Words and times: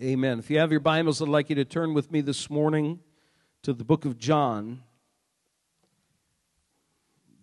Amen. 0.00 0.38
If 0.38 0.50
you 0.50 0.58
have 0.58 0.70
your 0.70 0.80
Bibles, 0.80 1.20
I'd 1.20 1.28
like 1.28 1.50
you 1.50 1.56
to 1.56 1.64
turn 1.64 1.92
with 1.92 2.10
me 2.10 2.22
this 2.22 2.48
morning 2.48 3.00
to 3.62 3.72
the 3.72 3.84
book 3.84 4.04
of 4.04 4.18
John. 4.18 4.82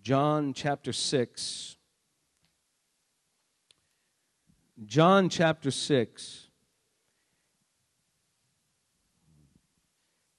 John 0.01 0.53
chapter 0.53 0.91
6. 0.91 1.77
John 4.83 5.29
chapter 5.29 5.69
6. 5.69 6.47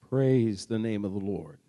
Praise 0.09 0.67
the 0.67 0.79
name 0.79 1.05
of 1.05 1.13
the 1.13 1.21
Lord. 1.21 1.61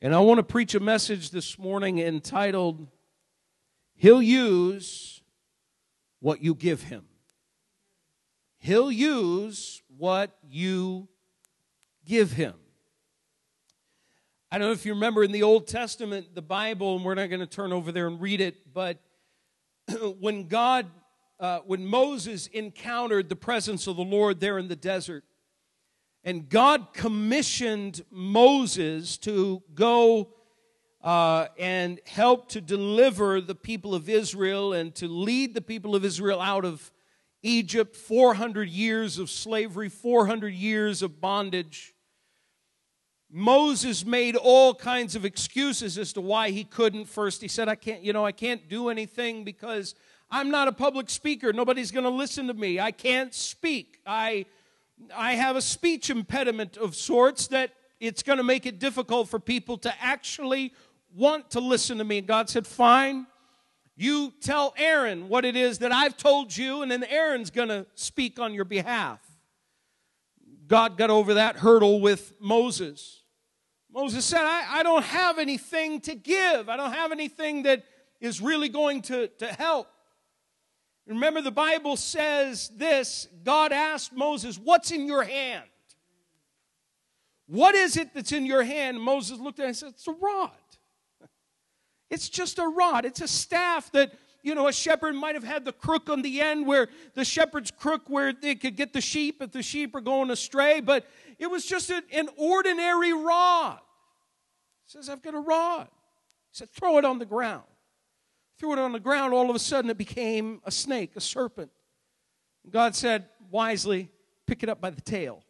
And 0.00 0.14
I 0.14 0.20
want 0.20 0.38
to 0.38 0.42
preach 0.42 0.74
a 0.74 0.80
message 0.80 1.30
this 1.30 1.58
morning 1.58 1.98
entitled, 1.98 2.88
He'll 4.00 4.22
Use 4.22 5.20
What 6.20 6.42
You 6.42 6.54
Give 6.54 6.82
Him. 6.82 7.04
He'll 8.56 8.90
use 8.90 9.82
what 9.94 10.30
you 10.48 11.06
give 12.06 12.32
Him. 12.32 12.54
I 14.50 14.56
don't 14.56 14.68
know 14.68 14.72
if 14.72 14.86
you 14.86 14.94
remember 14.94 15.22
in 15.22 15.32
the 15.32 15.42
Old 15.42 15.66
Testament, 15.66 16.34
the 16.34 16.40
Bible, 16.40 16.96
and 16.96 17.04
we're 17.04 17.14
not 17.14 17.28
going 17.28 17.40
to 17.40 17.46
turn 17.46 17.74
over 17.74 17.92
there 17.92 18.06
and 18.06 18.18
read 18.18 18.40
it, 18.40 18.72
but 18.72 18.96
when 20.18 20.48
God, 20.48 20.86
uh, 21.38 21.58
when 21.66 21.84
Moses 21.84 22.46
encountered 22.46 23.28
the 23.28 23.36
presence 23.36 23.86
of 23.86 23.96
the 23.96 24.02
Lord 24.02 24.40
there 24.40 24.56
in 24.56 24.68
the 24.68 24.76
desert, 24.76 25.24
and 26.24 26.48
God 26.48 26.94
commissioned 26.94 28.00
Moses 28.10 29.18
to 29.18 29.62
go 29.74 30.30
uh, 31.02 31.46
and 31.58 32.00
help 32.06 32.48
to 32.50 32.60
deliver 32.60 33.40
the 33.40 33.54
people 33.54 33.94
of 33.94 34.08
Israel 34.08 34.72
and 34.72 34.94
to 34.96 35.08
lead 35.08 35.54
the 35.54 35.60
people 35.60 35.94
of 35.94 36.04
Israel 36.04 36.40
out 36.40 36.64
of 36.64 36.92
Egypt, 37.42 37.96
400 37.96 38.68
years 38.68 39.18
of 39.18 39.30
slavery, 39.30 39.88
400 39.88 40.52
years 40.52 41.02
of 41.02 41.20
bondage. 41.20 41.94
Moses 43.32 44.04
made 44.04 44.36
all 44.36 44.74
kinds 44.74 45.14
of 45.14 45.24
excuses 45.24 45.96
as 45.96 46.12
to 46.12 46.20
why 46.20 46.50
he 46.50 46.64
couldn't. 46.64 47.06
First, 47.06 47.40
he 47.40 47.48
said, 47.48 47.68
I 47.68 47.76
can't, 47.76 48.02
you 48.02 48.12
know, 48.12 48.26
I 48.26 48.32
can't 48.32 48.68
do 48.68 48.88
anything 48.88 49.44
because 49.44 49.94
I'm 50.30 50.50
not 50.50 50.68
a 50.68 50.72
public 50.72 51.08
speaker. 51.08 51.52
Nobody's 51.52 51.90
going 51.90 52.04
to 52.04 52.10
listen 52.10 52.48
to 52.48 52.54
me. 52.54 52.78
I 52.78 52.90
can't 52.90 53.32
speak. 53.32 54.00
I 54.04 54.46
I 55.16 55.32
have 55.34 55.56
a 55.56 55.62
speech 55.62 56.10
impediment 56.10 56.76
of 56.76 56.94
sorts 56.94 57.46
that 57.48 57.72
it's 58.00 58.22
going 58.22 58.38
to 58.38 58.44
make 58.44 58.66
it 58.66 58.78
difficult 58.78 59.28
for 59.28 59.38
people 59.38 59.78
to 59.78 59.94
actually 60.02 60.72
want 61.14 61.50
to 61.52 61.60
listen 61.60 61.98
to 61.98 62.04
me. 62.04 62.18
And 62.18 62.26
God 62.26 62.48
said, 62.48 62.66
Fine, 62.66 63.26
you 63.96 64.32
tell 64.40 64.74
Aaron 64.76 65.28
what 65.28 65.44
it 65.44 65.56
is 65.56 65.78
that 65.78 65.92
I've 65.92 66.16
told 66.16 66.56
you, 66.56 66.82
and 66.82 66.90
then 66.90 67.04
Aaron's 67.04 67.50
going 67.50 67.68
to 67.68 67.86
speak 67.94 68.38
on 68.38 68.54
your 68.54 68.64
behalf. 68.64 69.20
God 70.66 70.96
got 70.96 71.10
over 71.10 71.34
that 71.34 71.56
hurdle 71.56 72.00
with 72.00 72.32
Moses. 72.40 73.22
Moses 73.92 74.24
said, 74.24 74.42
I, 74.42 74.78
I 74.78 74.82
don't 74.82 75.04
have 75.04 75.38
anything 75.38 76.00
to 76.02 76.14
give, 76.14 76.68
I 76.68 76.76
don't 76.76 76.92
have 76.92 77.12
anything 77.12 77.64
that 77.64 77.84
is 78.20 78.40
really 78.40 78.68
going 78.68 79.02
to, 79.02 79.28
to 79.28 79.46
help. 79.46 79.88
Remember, 81.06 81.42
the 81.42 81.50
Bible 81.50 81.96
says 81.96 82.70
this 82.76 83.26
God 83.42 83.72
asked 83.72 84.12
Moses, 84.12 84.58
What's 84.58 84.92
in 84.92 85.06
your 85.06 85.24
hand? 85.24 85.64
What 87.46 87.74
is 87.74 87.96
it 87.96 88.14
that's 88.14 88.30
in 88.30 88.46
your 88.46 88.62
hand? 88.62 89.00
Moses 89.00 89.40
looked 89.40 89.58
at 89.58 89.64
it 89.64 89.68
and 89.68 89.76
said, 89.76 89.88
It's 89.90 90.06
a 90.06 90.12
rod. 90.12 90.52
It's 92.10 92.28
just 92.28 92.58
a 92.58 92.66
rod. 92.66 93.04
It's 93.04 93.20
a 93.20 93.28
staff 93.28 93.90
that, 93.92 94.12
you 94.42 94.54
know, 94.54 94.68
a 94.68 94.72
shepherd 94.72 95.14
might 95.14 95.34
have 95.34 95.44
had 95.44 95.64
the 95.64 95.72
crook 95.72 96.10
on 96.10 96.22
the 96.22 96.40
end 96.40 96.66
where 96.66 96.88
the 97.14 97.24
shepherd's 97.24 97.70
crook 97.70 98.02
where 98.08 98.32
they 98.32 98.54
could 98.54 98.76
get 98.76 98.92
the 98.92 99.00
sheep 99.00 99.40
if 99.40 99.52
the 99.52 99.62
sheep 99.62 99.94
are 99.94 100.00
going 100.00 100.30
astray, 100.30 100.80
but 100.80 101.06
it 101.38 101.50
was 101.50 101.64
just 101.64 101.90
an 101.90 102.28
ordinary 102.36 103.12
rod. 103.12 103.78
He 104.86 104.92
says, 104.98 105.08
I've 105.08 105.22
got 105.22 105.34
a 105.34 105.40
rod. 105.40 105.88
He 106.50 106.58
said, 106.58 106.70
Throw 106.70 106.98
it 106.98 107.04
on 107.04 107.18
the 107.18 107.26
ground 107.26 107.62
threw 108.60 108.74
it 108.74 108.78
on 108.78 108.92
the 108.92 109.00
ground, 109.00 109.32
all 109.32 109.48
of 109.48 109.56
a 109.56 109.58
sudden 109.58 109.90
it 109.90 109.96
became 109.96 110.60
a 110.64 110.70
snake, 110.70 111.12
a 111.16 111.20
serpent. 111.20 111.70
God 112.70 112.94
said 112.94 113.24
wisely, 113.50 114.10
pick 114.46 114.62
it 114.62 114.68
up 114.68 114.82
by 114.82 114.90
the 114.90 115.00
tail. 115.00 115.42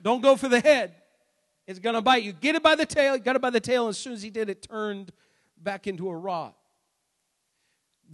Don't 0.00 0.22
go 0.22 0.34
for 0.34 0.48
the 0.48 0.60
head. 0.60 0.94
It's 1.66 1.78
going 1.78 1.94
to 1.94 2.00
bite 2.00 2.22
you. 2.22 2.32
Get 2.32 2.54
it 2.54 2.62
by 2.62 2.76
the 2.76 2.86
tail. 2.86 3.12
He 3.12 3.20
got 3.20 3.36
it 3.36 3.42
by 3.42 3.50
the 3.50 3.60
tail. 3.60 3.84
And 3.84 3.90
as 3.90 3.98
soon 3.98 4.14
as 4.14 4.22
he 4.22 4.30
did, 4.30 4.48
it 4.48 4.62
turned 4.62 5.12
back 5.64 5.86
into 5.86 6.08
a 6.08 6.16
rod. 6.16 6.52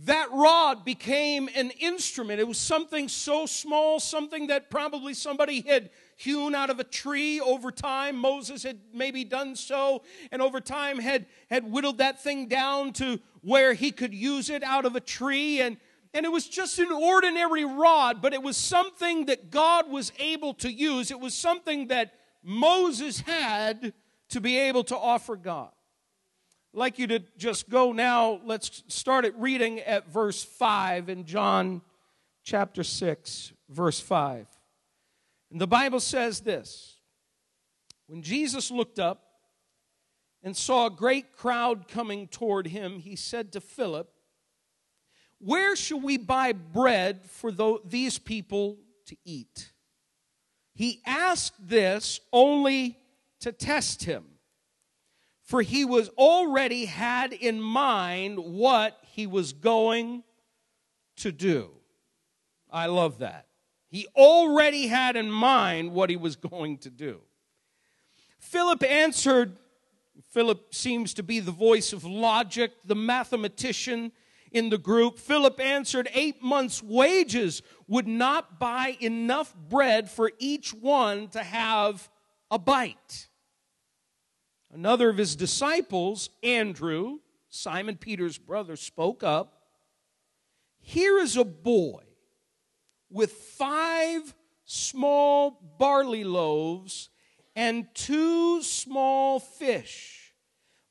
That 0.05 0.29
rod 0.33 0.85
became 0.85 1.51
an 1.55 1.73
instrument. 1.81 2.41
It 2.41 2.49
was 2.49 2.59
something 2.59 3.09
so 3.09 3.45
small, 3.45 3.99
something 4.01 4.47
that 4.47 4.71
probably 4.71 5.13
somebody 5.15 5.61
had 5.61 5.91
hewn 6.17 6.55
out 6.55 6.71
of 6.71 6.79
a 6.79 6.85
tree 6.85 7.41
over 7.41 7.71
time. 7.71 8.17
Moses 8.17 8.63
had 8.63 8.79
maybe 8.95 9.25
done 9.25 9.57
so, 9.57 10.03
and 10.31 10.41
over 10.41 10.61
time 10.61 10.99
had, 11.01 11.27
had 11.51 11.71
whittled 11.71 11.99
that 11.99 12.23
thing 12.23 12.47
down 12.47 12.93
to 12.95 13.19
where 13.43 13.75
he 13.75 13.91
could 13.91 14.15
use 14.15 14.49
it 14.49 14.63
out 14.63 14.87
of 14.87 14.97
a 14.97 15.01
tree. 15.01 15.61
And, 15.61 15.77
and 16.15 16.25
it 16.25 16.31
was 16.31 16.49
just 16.49 16.79
an 16.79 16.93
ordinary 16.93 17.65
rod, 17.65 18.23
but 18.23 18.33
it 18.33 18.43
was 18.43 18.57
something 18.57 19.27
that 19.27 19.51
God 19.51 19.91
was 19.91 20.13
able 20.19 20.55
to 20.55 20.73
use. 20.73 21.11
It 21.11 21.21
was 21.21 21.35
something 21.35 21.89
that 21.89 22.15
Moses 22.43 23.21
had 23.21 23.93
to 24.31 24.41
be 24.41 24.57
able 24.57 24.85
to 24.85 24.97
offer 24.97 25.37
God. 25.37 25.73
Like 26.73 26.99
you 27.01 27.09
to 27.09 27.19
just 27.37 27.69
go 27.69 27.93
now, 27.93 28.41
let's 28.45 28.85
start 28.87 29.25
at 29.25 29.37
reading 29.41 29.81
at 29.81 30.09
verse 30.09 30.45
5 30.45 31.09
in 31.09 31.25
John 31.25 31.83
chapter 32.45 32.85
6, 32.85 33.53
verse 33.69 33.99
5. 33.99 34.47
And 35.51 35.61
the 35.61 35.67
Bible 35.67 35.99
says 35.99 36.41
this 36.41 36.97
When 38.07 38.23
Jesus 38.23 38.71
looked 38.71 39.01
up 39.01 39.23
and 40.45 40.57
saw 40.57 40.87
a 40.87 40.91
great 40.91 41.37
crowd 41.37 41.89
coming 41.89 42.29
toward 42.29 42.69
him, 42.69 43.01
he 43.01 43.17
said 43.17 43.53
to 43.53 43.61
Philip, 43.61 44.09
Where 45.41 45.75
shall 45.75 46.01
we 46.01 46.19
buy 46.19 46.53
bread 46.53 47.25
for 47.25 47.51
these 47.85 48.17
people 48.17 48.79
to 49.07 49.17
eat? 49.25 49.73
He 50.75 51.01
asked 51.05 51.69
this 51.69 52.21
only 52.33 52.97
to 53.41 53.51
test 53.51 54.05
him, 54.05 54.25
for 55.51 55.63
he 55.63 55.85
was 55.85 56.09
already 56.11 56.85
had 56.85 57.33
in 57.33 57.61
mind 57.61 58.39
what 58.39 58.97
he 59.03 59.27
was 59.27 59.53
going 59.53 60.23
to 61.17 61.33
do. 61.33 61.71
I 62.71 62.87
love 62.87 63.19
that. 63.19 63.49
He 63.89 64.07
already 64.15 64.87
had 64.87 65.17
in 65.17 65.29
mind 65.29 65.91
what 65.91 66.09
he 66.09 66.17
was 66.17 66.37
going 66.37 66.79
to 66.79 66.89
do. 66.89 67.23
Philip 68.39 68.85
answered, 68.85 69.57
Philip 70.29 70.73
seems 70.73 71.15
to 71.15 71.25
be 71.25 71.41
the 71.41 71.51
voice 71.51 71.93
of 71.93 72.05
logic, 72.05 72.71
the 72.85 72.95
mathematician 72.95 74.13
in 74.53 74.71
the 74.71 74.79
group. 74.79 75.19
Philip 75.19 75.59
answered, 75.59 76.09
Eight 76.15 76.41
months' 76.41 76.81
wages 76.81 77.61
would 77.89 78.07
not 78.07 78.61
buy 78.61 78.97
enough 79.01 79.53
bread 79.69 80.09
for 80.09 80.31
each 80.39 80.73
one 80.73 81.27
to 81.31 81.43
have 81.43 82.09
a 82.53 82.59
bite. 82.61 83.27
Another 84.73 85.11
of 85.11 85.17
his 85.17 85.35
disciples, 85.35 86.31
Andrew, 86.43 87.19
Simon 87.49 87.97
Peter's 87.97 88.39
brother, 88.39 88.77
spoke 88.77 89.23
up. 89.23 89.63
Here 90.81 91.19
is 91.19 91.37
a 91.37 91.45
boy 91.45 92.03
with 93.11 93.33
five 93.33 94.35
small 94.65 95.61
barley 95.79 96.23
loaves 96.23 97.11
and 97.57 97.87
two 97.95 98.63
small 98.63 99.41
fish. 99.41 100.33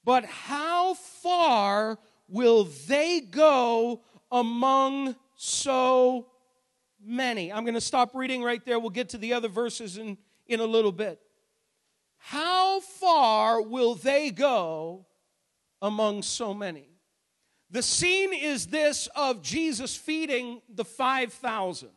But 0.03 0.25
how 0.25 0.95
far 0.95 1.99
will 2.27 2.65
they 2.87 3.21
go 3.21 4.01
among 4.31 5.15
so 5.35 6.27
many? 7.03 7.51
I'm 7.51 7.63
going 7.63 7.75
to 7.75 7.81
stop 7.81 8.13
reading 8.13 8.43
right 8.43 8.63
there. 8.65 8.77
We'll 8.79 8.89
get 8.89 9.09
to 9.09 9.17
the 9.17 9.33
other 9.33 9.47
verses 9.47 9.97
in, 9.97 10.17
in 10.47 10.59
a 10.59 10.65
little 10.65 10.91
bit. 10.91 11.21
How 12.19 12.79
far 12.79 13.61
will 13.61 13.95
they 13.95 14.29
go 14.29 15.07
among 15.81 16.21
so 16.21 16.53
many? 16.53 16.89
The 17.71 17.81
scene 17.81 18.33
is 18.33 18.67
this 18.67 19.07
of 19.15 19.41
Jesus 19.41 19.95
feeding 19.95 20.61
the 20.69 20.85
5,000. 20.85 21.89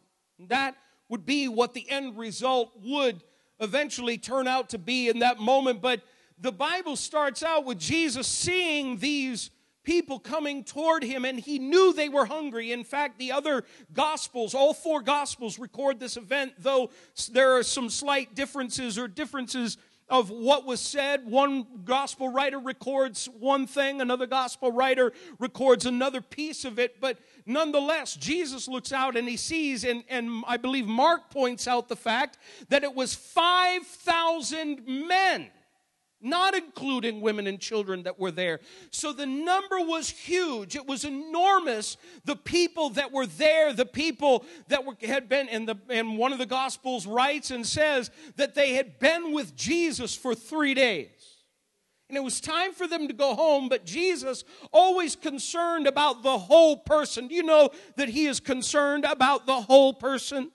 That 0.49 0.77
would 1.09 1.27
be 1.27 1.49
what 1.49 1.75
the 1.75 1.89
end 1.91 2.17
result 2.17 2.73
would 2.83 3.23
eventually 3.61 4.19
turn 4.19 4.49
out 4.49 4.71
to 4.71 4.79
be 4.79 5.09
in 5.09 5.21
that 5.21 5.39
moment. 5.39 5.83
But 5.83 6.03
the 6.39 6.53
Bible 6.53 6.97
starts 6.97 7.43
out 7.43 7.65
with 7.65 7.79
Jesus 7.79 8.27
seeing 8.27 8.99
these 8.99 9.51
people 9.83 10.19
coming 10.19 10.63
toward 10.63 11.03
him, 11.03 11.25
and 11.25 11.41
he 11.41 11.59
knew 11.59 11.93
they 11.93 12.09
were 12.09 12.27
hungry. 12.27 12.73
In 12.73 12.85
fact, 12.85 13.19
the 13.19 13.33
other 13.33 13.65
gospels, 13.93 14.55
all 14.55 14.75
four 14.75 15.03
gospels, 15.03 15.59
record 15.59 15.99
this 15.99 16.17
event, 16.17 16.55
though 16.59 16.91
there 17.31 17.57
are 17.57 17.63
some 17.63 17.91
slight 17.91 18.35
differences 18.35 18.99
or 18.99 19.09
differences 19.09 19.77
of 20.13 20.29
what 20.29 20.67
was 20.67 20.79
said. 20.79 21.25
One 21.25 21.67
gospel 21.87 22.29
writer 22.31 22.59
records 22.59 23.31
one 23.41 23.67
thing, 23.67 24.03
another 24.03 24.27
gospel 24.27 24.71
writer 24.71 25.15
records 25.39 25.87
another 25.87 26.21
piece 26.21 26.67
of 26.67 26.79
it. 26.79 27.01
But 27.01 27.17
nonetheless, 27.47 28.15
Jesus 28.15 28.69
looks 28.69 28.93
out 28.93 29.17
and 29.17 29.27
he 29.27 29.39
sees, 29.39 29.85
and, 29.85 30.05
and 30.11 30.45
I 30.47 30.59
believe 30.59 30.87
Mark 30.87 31.31
points 31.31 31.67
out 31.67 31.89
the 31.89 31.97
fact 31.97 32.37
that 32.69 32.85
it 32.85 32.95
was 32.95 33.15
5,000 33.15 34.87
men 34.87 35.51
not 36.23 36.55
including 36.55 37.21
women 37.21 37.47
and 37.47 37.61
children 37.61 38.05
that 38.05 38.19
were 38.19 38.31
there. 38.31 38.61
So 38.91 39.13
the 39.13 39.27
number 39.27 39.81
was 39.81 40.09
huge. 40.09 40.77
It 40.77 40.87
was 40.87 41.05
enormous. 41.05 41.97
The 42.25 42.37
people 42.37 42.91
that 42.91 43.13
were 43.13 43.27
there, 43.27 43.73
the 43.73 43.87
people 43.87 44.45
that 44.69 44.85
were, 44.85 44.97
had 45.03 45.29
been, 45.29 45.49
and, 45.49 45.69
the, 45.69 45.77
and 45.89 46.17
one 46.17 46.33
of 46.33 46.39
the 46.39 46.47
Gospels 46.47 47.07
writes 47.07 47.51
and 47.51 47.67
says 47.67 48.11
that 48.37 48.55
they 48.55 48.75
had 48.75 48.99
been 48.99 49.33
with 49.33 49.57
Jesus 49.57 50.15
for 50.15 50.35
three 50.35 50.75
days. 50.75 51.33
And 52.09 52.19
it 52.19 52.23
was 52.23 52.43
time 52.43 52.75
for 52.75 52.87
them 52.87 53.09
to 53.09 53.15
go 53.15 53.35
home, 53.35 53.71
but 53.71 53.87
Jesus, 53.87 54.45
always 54.71 55.17
concerned 55.17 55.87
about 55.87 56.23
the 56.23 56.37
whole 56.37 56.77
person. 56.77 57.27
Do 57.27 57.35
you 57.35 57.43
know 57.43 57.71
that 57.97 58.11
He 58.11 58.27
is 58.27 58.39
concerned 58.39 59.07
about 59.07 59.47
the 59.47 59.63
whole 59.63 59.95
person? 59.95 60.51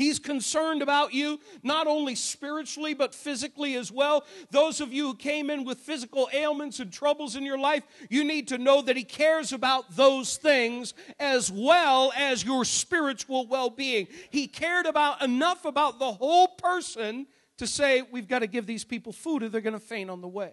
He's 0.00 0.18
concerned 0.18 0.80
about 0.80 1.12
you, 1.12 1.40
not 1.62 1.86
only 1.86 2.14
spiritually, 2.14 2.94
but 2.94 3.14
physically 3.14 3.76
as 3.76 3.92
well. 3.92 4.24
Those 4.50 4.80
of 4.80 4.94
you 4.94 5.08
who 5.08 5.14
came 5.14 5.50
in 5.50 5.62
with 5.62 5.76
physical 5.76 6.30
ailments 6.32 6.80
and 6.80 6.90
troubles 6.90 7.36
in 7.36 7.44
your 7.44 7.58
life, 7.58 7.82
you 8.08 8.24
need 8.24 8.48
to 8.48 8.56
know 8.56 8.80
that 8.80 8.96
He 8.96 9.04
cares 9.04 9.52
about 9.52 9.94
those 9.94 10.38
things 10.38 10.94
as 11.18 11.52
well 11.52 12.14
as 12.16 12.42
your 12.42 12.64
spiritual 12.64 13.46
well 13.46 13.68
being. 13.68 14.08
He 14.30 14.46
cared 14.46 14.86
about 14.86 15.20
enough 15.20 15.66
about 15.66 15.98
the 15.98 16.12
whole 16.12 16.48
person 16.48 17.26
to 17.58 17.66
say, 17.66 18.02
We've 18.10 18.26
got 18.26 18.38
to 18.38 18.46
give 18.46 18.64
these 18.64 18.84
people 18.84 19.12
food 19.12 19.42
or 19.42 19.50
they're 19.50 19.60
going 19.60 19.74
to 19.74 19.78
faint 19.78 20.08
on 20.08 20.22
the 20.22 20.28
way. 20.28 20.52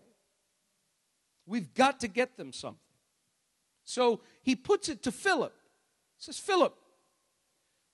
We've 1.45 1.73
got 1.73 2.01
to 2.01 2.09
get 2.09 2.35
them 2.35 2.51
something. 2.51 2.81
So 3.85 4.19
he 4.41 4.57
puts 4.57 4.89
it 4.89 5.03
to 5.03 5.11
Philip. 5.13 5.53
He 6.17 6.23
says, 6.25 6.37
Philip, 6.37 6.77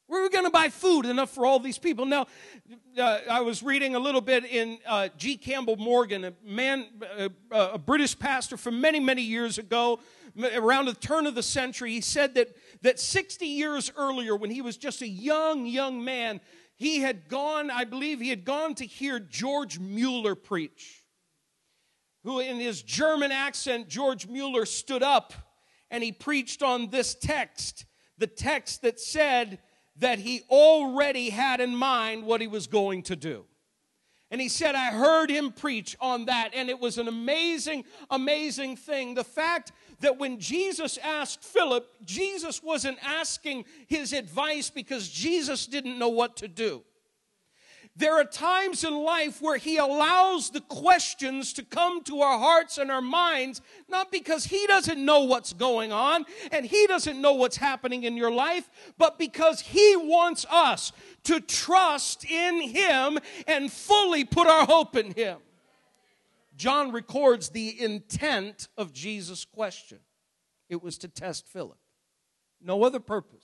where 0.07 0.21
are 0.21 0.23
we 0.23 0.29
going 0.29 0.45
to 0.45 0.51
buy 0.51 0.69
food 0.69 1.05
enough 1.05 1.29
for 1.29 1.45
all 1.45 1.59
these 1.59 1.77
people? 1.77 2.05
Now, 2.05 2.27
uh, 2.97 3.19
I 3.29 3.41
was 3.41 3.63
reading 3.63 3.95
a 3.95 3.99
little 3.99 4.21
bit 4.21 4.45
in 4.45 4.79
uh, 4.85 5.09
G. 5.17 5.37
Campbell 5.37 5.77
Morgan, 5.77 6.25
a 6.25 6.33
man, 6.43 6.87
uh, 7.17 7.29
a 7.51 7.77
British 7.77 8.17
pastor 8.17 8.57
from 8.57 8.81
many, 8.81 8.99
many 8.99 9.21
years 9.21 9.57
ago, 9.57 9.99
around 10.55 10.85
the 10.85 10.93
turn 10.93 11.25
of 11.25 11.35
the 11.35 11.43
century. 11.43 11.91
He 11.91 12.01
said 12.01 12.35
that, 12.35 12.49
that 12.81 12.99
60 12.99 13.45
years 13.45 13.91
earlier, 13.95 14.35
when 14.35 14.51
he 14.51 14.61
was 14.61 14.77
just 14.77 15.01
a 15.01 15.07
young, 15.07 15.65
young 15.65 16.03
man, 16.03 16.41
he 16.75 16.99
had 16.99 17.29
gone, 17.29 17.71
I 17.71 17.85
believe 17.85 18.19
he 18.19 18.29
had 18.29 18.43
gone 18.43 18.75
to 18.75 18.85
hear 18.85 19.19
George 19.19 19.79
Mueller 19.79 20.35
preach. 20.35 21.01
Who, 22.23 22.39
in 22.39 22.57
his 22.57 22.81
German 22.81 23.31
accent, 23.31 23.89
George 23.89 24.27
Mueller 24.27 24.65
stood 24.65 25.03
up 25.03 25.33
and 25.91 26.03
he 26.03 26.11
preached 26.11 26.63
on 26.63 26.89
this 26.89 27.15
text, 27.15 27.85
the 28.17 28.27
text 28.27 28.81
that 28.81 28.99
said, 28.99 29.59
that 29.97 30.19
he 30.19 30.41
already 30.49 31.29
had 31.29 31.61
in 31.61 31.75
mind 31.75 32.23
what 32.25 32.41
he 32.41 32.47
was 32.47 32.67
going 32.67 33.03
to 33.03 33.15
do. 33.15 33.45
And 34.31 34.41
he 34.41 34.49
said, 34.49 34.73
I 34.73 34.87
heard 34.87 35.29
him 35.29 35.51
preach 35.51 35.95
on 35.99 36.25
that, 36.25 36.51
and 36.55 36.67
it 36.67 36.79
was 36.79 36.97
an 36.97 37.07
amazing, 37.07 37.85
amazing 38.09 38.77
thing. 38.77 39.13
The 39.13 39.23
fact 39.23 39.71
that 39.99 40.17
when 40.17 40.39
Jesus 40.39 40.97
asked 40.97 41.43
Philip, 41.43 41.87
Jesus 42.03 42.63
wasn't 42.63 42.97
asking 43.03 43.65
his 43.85 44.11
advice 44.11 44.71
because 44.71 45.07
Jesus 45.07 45.67
didn't 45.67 45.99
know 45.99 46.09
what 46.09 46.35
to 46.37 46.47
do. 46.47 46.81
There 47.95 48.19
are 48.19 48.25
times 48.25 48.83
in 48.83 48.95
life 49.03 49.39
where 49.39 49.57
He 49.57 49.77
allows 49.77 50.49
the 50.49 50.61
questions 50.61 51.53
to 51.53 51.63
come 51.63 52.03
to 52.05 52.21
our 52.21 52.39
hearts 52.39 52.79
and 52.79 52.89
our 52.89 53.01
minds, 53.01 53.61
not 53.87 54.11
because 54.11 54.45
He 54.45 54.65
doesn't 54.65 55.03
know 55.03 55.25
what's 55.25 55.53
going 55.53 55.91
on 55.91 56.25
and 56.51 56.65
He 56.65 56.87
doesn't 56.87 57.21
know 57.21 57.33
what's 57.33 57.57
happening 57.57 58.03
in 58.03 58.17
your 58.17 58.31
life, 58.31 58.67
but 58.97 59.19
because 59.19 59.61
He 59.61 59.95
wants 59.95 60.43
us 60.49 60.91
to 61.25 61.39
trust 61.39 62.25
in 62.25 62.61
Him 62.61 63.19
and 63.47 63.71
fully 63.71 64.23
put 64.25 64.47
our 64.47 64.65
hope 64.65 64.95
in 64.95 65.13
Him. 65.13 65.37
John 66.55 66.91
records 66.91 67.49
the 67.49 67.79
intent 67.79 68.69
of 68.75 68.91
Jesus' 68.91 69.45
question 69.45 69.99
it 70.67 70.81
was 70.81 70.97
to 70.99 71.07
test 71.07 71.47
Philip. 71.47 71.77
No 72.59 72.83
other 72.83 72.99
purpose, 72.99 73.43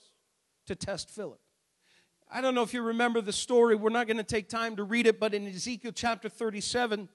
to 0.66 0.74
test 0.74 1.10
Philip. 1.10 1.40
I 2.32 2.40
don't 2.40 2.54
know 2.54 2.62
if 2.62 2.72
you 2.72 2.82
remember 2.82 3.20
the 3.20 3.32
story. 3.32 3.74
We're 3.74 3.90
not 3.90 4.06
going 4.06 4.18
to 4.18 4.22
take 4.22 4.48
time 4.48 4.76
to 4.76 4.84
read 4.84 5.08
it, 5.08 5.18
but 5.18 5.34
in 5.34 5.48
Ezekiel 5.48 5.90
chapter 5.92 6.28
37, 6.28 7.08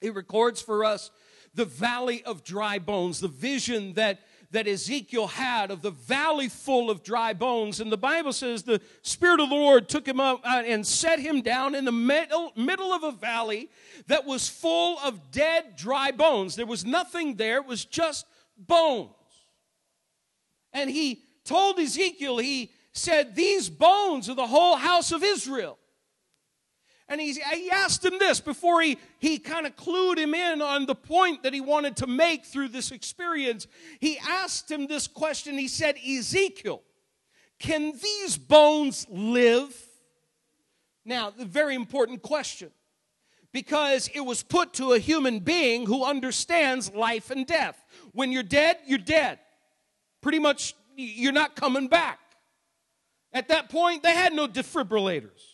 it 0.00 0.14
records 0.14 0.62
for 0.62 0.84
us 0.84 1.10
the 1.52 1.64
valley 1.64 2.22
of 2.24 2.44
dry 2.44 2.78
bones, 2.78 3.18
the 3.18 3.26
vision 3.26 3.94
that, 3.94 4.20
that 4.52 4.68
Ezekiel 4.68 5.26
had 5.26 5.72
of 5.72 5.82
the 5.82 5.90
valley 5.90 6.48
full 6.48 6.90
of 6.90 7.02
dry 7.02 7.32
bones. 7.32 7.80
And 7.80 7.90
the 7.90 7.98
Bible 7.98 8.32
says 8.32 8.62
the 8.62 8.80
Spirit 9.02 9.40
of 9.40 9.48
the 9.48 9.56
Lord 9.56 9.88
took 9.88 10.06
him 10.06 10.20
up 10.20 10.40
uh, 10.44 10.62
and 10.64 10.86
set 10.86 11.18
him 11.18 11.40
down 11.40 11.74
in 11.74 11.84
the 11.84 11.90
middle, 11.90 12.52
middle 12.54 12.92
of 12.92 13.02
a 13.02 13.12
valley 13.12 13.68
that 14.06 14.24
was 14.24 14.48
full 14.48 14.96
of 15.00 15.32
dead, 15.32 15.74
dry 15.74 16.12
bones. 16.12 16.54
There 16.54 16.66
was 16.66 16.84
nothing 16.84 17.34
there, 17.34 17.56
it 17.56 17.66
was 17.66 17.84
just 17.84 18.26
bones. 18.56 19.10
And 20.72 20.88
he 20.88 21.24
told 21.44 21.80
Ezekiel, 21.80 22.38
he 22.38 22.70
said, 22.92 23.34
These 23.34 23.68
bones 23.68 24.28
are 24.28 24.34
the 24.34 24.46
whole 24.46 24.76
house 24.76 25.12
of 25.12 25.22
Israel. 25.22 25.78
And 27.08 27.20
he, 27.20 27.32
he 27.32 27.70
asked 27.70 28.04
him 28.04 28.18
this 28.18 28.40
before 28.40 28.80
he, 28.80 28.96
he 29.18 29.38
kind 29.38 29.66
of 29.66 29.76
clued 29.76 30.16
him 30.16 30.34
in 30.34 30.62
on 30.62 30.86
the 30.86 30.94
point 30.94 31.42
that 31.42 31.52
he 31.52 31.60
wanted 31.60 31.96
to 31.96 32.06
make 32.06 32.46
through 32.46 32.68
this 32.68 32.90
experience. 32.90 33.66
He 34.00 34.18
asked 34.18 34.70
him 34.70 34.86
this 34.86 35.08
question. 35.08 35.58
He 35.58 35.68
said, 35.68 35.96
Ezekiel, 35.98 36.82
can 37.58 37.92
these 38.02 38.38
bones 38.38 39.06
live? 39.10 39.76
Now, 41.04 41.30
the 41.30 41.44
very 41.44 41.74
important 41.74 42.22
question 42.22 42.70
because 43.52 44.08
it 44.14 44.20
was 44.20 44.42
put 44.42 44.72
to 44.74 44.92
a 44.92 44.98
human 44.98 45.40
being 45.40 45.86
who 45.86 46.04
understands 46.04 46.90
life 46.92 47.30
and 47.30 47.46
death. 47.46 47.84
When 48.12 48.32
you're 48.32 48.42
dead, 48.42 48.78
you're 48.86 48.98
dead. 48.98 49.38
Pretty 50.22 50.38
much, 50.38 50.74
you're 50.96 51.32
not 51.32 51.54
coming 51.54 51.88
back. 51.88 52.18
At 53.32 53.48
that 53.48 53.68
point, 53.68 54.02
they 54.02 54.14
had 54.14 54.32
no 54.32 54.46
defibrillators. 54.46 55.52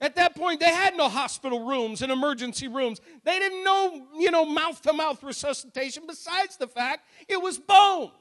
At 0.00 0.16
that 0.16 0.36
point, 0.36 0.60
they 0.60 0.72
had 0.72 0.96
no 0.96 1.08
hospital 1.08 1.66
rooms 1.66 2.02
and 2.02 2.12
emergency 2.12 2.68
rooms. 2.68 3.00
They 3.24 3.38
didn't 3.38 3.64
know, 3.64 4.06
you 4.18 4.30
know, 4.30 4.44
mouth 4.44 4.82
to 4.82 4.92
mouth 4.92 5.22
resuscitation, 5.22 6.04
besides 6.06 6.56
the 6.58 6.66
fact 6.66 7.08
it 7.28 7.40
was 7.40 7.58
bones. 7.58 8.12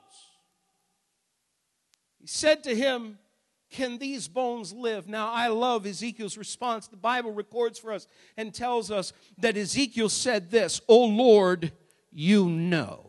He 2.22 2.28
said 2.28 2.64
to 2.64 2.76
him, 2.76 3.20
Can 3.70 3.98
these 3.98 4.30
bones 4.30 4.72
live? 4.72 5.10
Now, 5.10 5.30
I 5.32 5.48
love 5.48 5.86
Ezekiel's 5.86 6.38
response. 6.38 6.88
The 6.88 6.96
Bible 6.96 7.34
records 7.34 7.78
for 7.78 7.92
us 7.92 8.08
and 8.38 8.54
tells 8.54 8.90
us 8.90 9.12
that 9.40 9.58
Ezekiel 9.58 10.08
said 10.08 10.50
this, 10.50 10.80
O 10.88 11.04
Lord, 11.06 11.74
you 12.10 12.46
know. 12.46 13.05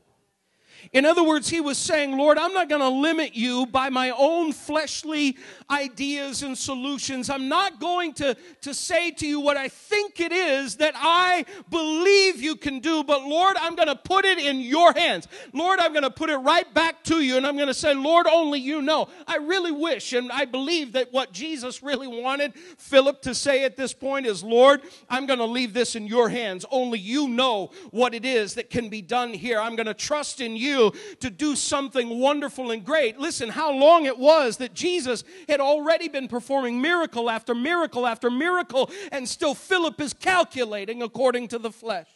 In 0.93 1.05
other 1.05 1.23
words, 1.23 1.49
he 1.49 1.61
was 1.61 1.79
saying, 1.79 2.17
Lord, 2.17 2.39
I'm 2.39 2.53
not 2.53 2.69
going 2.69 2.81
to 2.81 2.89
limit 2.89 3.35
you 3.35 3.67
by 3.67 3.91
my 3.91 4.11
own 4.11 4.53
fleshly 4.53 5.37
ideas 5.71 6.43
and 6.43 6.57
solutions. 6.57 7.29
I'm 7.29 7.49
not 7.49 7.81
going 7.81 8.13
to, 8.15 8.37
to 8.63 8.75
say 8.75 9.11
to 9.13 9.27
you 9.27 9.41
what 9.41 9.57
I 9.57 9.69
think 9.69 10.21
it 10.21 10.33
is 10.33 10.77
that 10.77 10.95
I 10.97 11.45
believe 11.71 12.41
you 12.41 12.57
can 12.57 12.81
do, 12.81 13.03
but 13.03 13.25
Lord, 13.25 13.57
I'm 13.61 13.75
going 13.75 13.89
to 13.89 13.97
put 13.97 14.25
it 14.25 14.39
in 14.39 14.61
your 14.61 14.93
hands. 14.93 15.27
Lord, 15.53 15.81
I'm 15.81 15.93
going 15.93 16.05
to 16.05 16.11
put 16.11 16.31
it 16.31 16.37
right 16.37 16.73
back 16.73 17.03
to 17.05 17.21
you, 17.21 17.37
and 17.37 17.47
I'm 17.47 17.57
going 17.57 17.69
to 17.69 17.75
say, 17.75 17.95
Lord, 17.95 18.27
only 18.27 18.61
you 18.61 18.83
know. 18.83 19.09
I 19.27 19.37
really 19.37 19.73
wish, 19.73 20.13
and 20.13 20.31
I 20.31 20.45
believe 20.45 20.93
that 20.93 21.13
what 21.13 21.33
Jesus 21.33 21.83
really 21.83 22.09
wanted 22.09 22.55
Philip 22.79 23.23
to 23.23 23.35
say 23.35 23.65
at 23.65 23.77
this 23.77 23.93
point 23.93 24.27
is, 24.27 24.45
Lord, 24.45 24.83
I'm 25.11 25.27
going 25.27 25.39
to 25.41 25.45
leave 25.45 25.73
this 25.73 25.97
in 25.97 26.07
your 26.07 26.29
hands. 26.29 26.65
Only 26.71 26.99
you 26.99 27.29
know 27.29 27.71
what 27.91 28.15
it 28.15 28.25
is 28.25 28.55
that 28.55 28.71
can 28.71 28.89
be 28.89 29.03
done 29.03 29.35
here. 29.35 29.61
I'm 29.61 29.77
going 29.77 29.87
to 29.87 29.95
trust 29.95 30.41
in 30.41 30.57
you 30.57 30.76
you 30.77 30.93
to 31.21 31.31
do 31.31 31.57
something 31.57 32.21
wonderful 32.21 32.71
and 32.71 32.85
great. 32.85 33.19
Listen, 33.19 33.49
how 33.49 33.73
long 33.73 34.07
it 34.07 34.19
was 34.19 34.59
that 34.59 34.75
Jesus 34.75 35.25
had 35.49 35.61
already 35.61 36.09
been 36.09 36.29
performing 36.29 36.81
miracle 36.81 37.31
after 37.31 37.55
miracle 37.55 38.07
after 38.07 38.31
miracle, 38.31 38.91
and 39.13 39.29
still 39.29 39.55
Philip 39.55 40.01
is 40.01 40.13
calculating 40.13 41.03
according 41.03 41.49
to 41.49 41.59
the 41.59 41.71
flesh. 41.71 42.09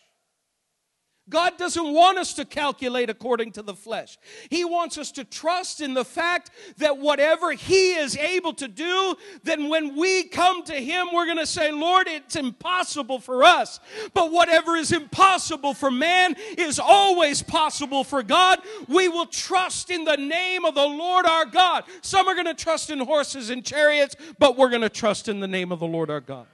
God 1.31 1.57
doesn't 1.57 1.93
want 1.93 2.19
us 2.19 2.35
to 2.35 2.45
calculate 2.45 3.09
according 3.09 3.53
to 3.53 3.63
the 3.63 3.75
flesh. 3.75 4.19
He 4.51 4.65
wants 4.65 4.99
us 4.99 5.13
to 5.13 5.25
trust 5.25 5.81
in 5.81 5.95
the 5.95 6.05
fact 6.05 6.51
that 6.79 6.99
whatever 6.99 7.53
He 7.53 7.93
is 7.93 8.17
able 8.17 8.53
to 8.55 8.69
do, 8.69 9.15
then 9.45 9.69
when 9.69 9.97
we 9.97 10.25
come 10.25 10.65
to 10.65 10.75
Him, 10.75 11.09
we're 11.13 11.27
going 11.27 11.39
to 11.39 11.47
say, 11.47 11.71
Lord, 11.71 12.09
it's 12.09 12.37
impossible 12.37 13.21
for 13.21 13.45
us. 13.45 13.79
But 14.13 14.33
whatever 14.33 14.77
is 14.77 14.93
impossible 14.93 15.75
for 15.75 15.91
man 15.91 16.35
is 16.59 16.79
always 16.79 17.43
possible 17.43 18.05
for 18.05 18.23
God. 18.23 18.59
We 18.89 19.09
will 19.09 19.27
trust 19.27 19.91
in 19.91 20.05
the 20.05 20.17
name 20.17 20.65
of 20.65 20.75
the 20.75 20.87
Lord 20.87 21.27
our 21.27 21.47
God. 21.47 21.85
Some 22.03 22.27
are 22.29 22.35
going 22.35 22.47
to 22.47 22.55
trust 22.55 22.91
in 22.91 22.99
horses 22.99 23.51
and 23.51 23.65
chariots, 23.65 24.17
but 24.39 24.57
we're 24.57 24.71
going 24.71 24.83
to 24.83 24.89
trust 24.89 25.29
in 25.29 25.41
the 25.41 25.49
name 25.49 25.71
of 25.71 25.79
the 25.79 25.87
Lord 25.87 26.11
our 26.11 26.21
God. 26.21 26.47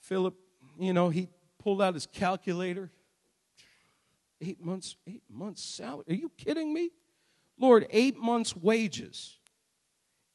Philip, 0.00 0.34
you 0.78 0.92
know, 0.92 1.10
he 1.10 1.28
pulled 1.58 1.82
out 1.82 1.94
his 1.94 2.06
calculator. 2.06 2.90
Eight 4.40 4.64
months, 4.64 4.96
eight 5.06 5.22
months 5.28 5.62
salary. 5.62 6.04
Are 6.08 6.14
you 6.14 6.30
kidding 6.36 6.72
me? 6.72 6.90
Lord, 7.58 7.86
eight 7.90 8.16
months' 8.16 8.54
wages 8.54 9.38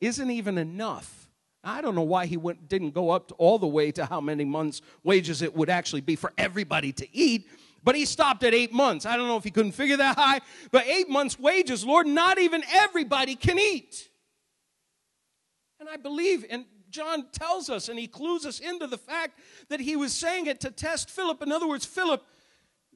isn't 0.02 0.30
even 0.30 0.58
enough. 0.58 1.30
I 1.64 1.80
don't 1.82 1.96
know 1.96 2.02
why 2.02 2.26
he 2.26 2.36
went, 2.36 2.68
didn't 2.68 2.94
go 2.94 3.10
up 3.12 3.32
all 3.38 3.58
the 3.58 3.68
way 3.68 3.92
to 3.94 4.06
how 4.06 4.20
many 4.20 4.44
months' 4.44 4.82
wages 5.04 5.42
it 5.42 5.56
would 5.56 5.70
actually 5.70 6.02
be 6.02 6.18
for 6.18 6.34
everybody 6.38 6.92
to 6.92 7.16
eat, 7.16 7.48
but 7.84 7.96
he 7.96 8.04
stopped 8.04 8.44
at 8.44 8.54
eight 8.54 8.74
months. 8.74 9.06
I 9.06 9.16
don't 9.16 9.28
know 9.28 9.38
if 9.38 9.46
he 9.46 9.52
couldn't 9.52 9.72
figure 9.72 9.98
that 9.98 10.18
high, 10.18 10.42
but 10.72 10.86
eight 10.86 11.10
months' 11.10 11.40
wages, 11.40 11.86
Lord, 11.86 12.06
not 12.06 12.38
even 12.38 12.64
everybody 12.70 13.36
can 13.36 13.58
eat. 13.58 14.10
And 15.80 15.88
I 15.88 15.96
believe, 15.96 16.46
and 16.50 16.66
John 16.94 17.26
tells 17.32 17.70
us, 17.70 17.90
and 17.90 18.00
he 18.00 18.08
clues 18.08 18.46
us 18.46 18.60
into 18.60 18.88
the 18.88 18.98
fact 18.98 19.40
that 19.70 19.80
he 19.80 19.96
was 19.96 20.14
saying 20.14 20.46
it 20.46 20.62
to 20.62 20.72
test 20.72 21.10
Philip. 21.10 21.42
In 21.42 21.52
other 21.52 21.68
words, 21.68 21.86
Philip, 21.86 22.24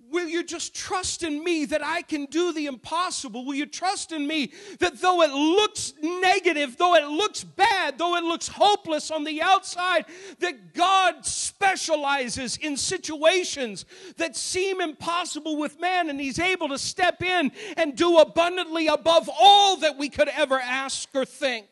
Will 0.09 0.29
you 0.29 0.43
just 0.43 0.73
trust 0.73 1.23
in 1.23 1.43
me 1.43 1.65
that 1.65 1.83
I 1.83 2.01
can 2.01 2.25
do 2.25 2.53
the 2.53 2.67
impossible? 2.67 3.43
Will 3.43 3.55
you 3.55 3.65
trust 3.65 4.13
in 4.13 4.25
me 4.25 4.53
that 4.79 5.01
though 5.01 5.21
it 5.21 5.31
looks 5.31 5.93
negative, 6.01 6.77
though 6.77 6.95
it 6.95 7.05
looks 7.05 7.43
bad, 7.43 7.97
though 7.97 8.15
it 8.15 8.23
looks 8.23 8.47
hopeless 8.47 9.11
on 9.11 9.25
the 9.25 9.41
outside, 9.41 10.05
that 10.39 10.73
God 10.73 11.25
specializes 11.25 12.55
in 12.55 12.77
situations 12.77 13.83
that 14.15 14.37
seem 14.37 14.79
impossible 14.79 15.57
with 15.57 15.79
man 15.79 16.09
and 16.09 16.21
He's 16.21 16.39
able 16.39 16.69
to 16.69 16.77
step 16.77 17.21
in 17.21 17.51
and 17.75 17.95
do 17.95 18.17
abundantly 18.17 18.87
above 18.87 19.29
all 19.37 19.75
that 19.77 19.97
we 19.97 20.07
could 20.07 20.29
ever 20.29 20.57
ask 20.57 21.09
or 21.13 21.25
think? 21.25 21.67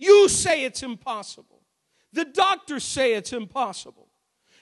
You 0.00 0.30
say 0.30 0.64
it's 0.64 0.82
impossible, 0.82 1.60
the 2.12 2.24
doctors 2.24 2.82
say 2.82 3.14
it's 3.14 3.32
impossible. 3.32 4.08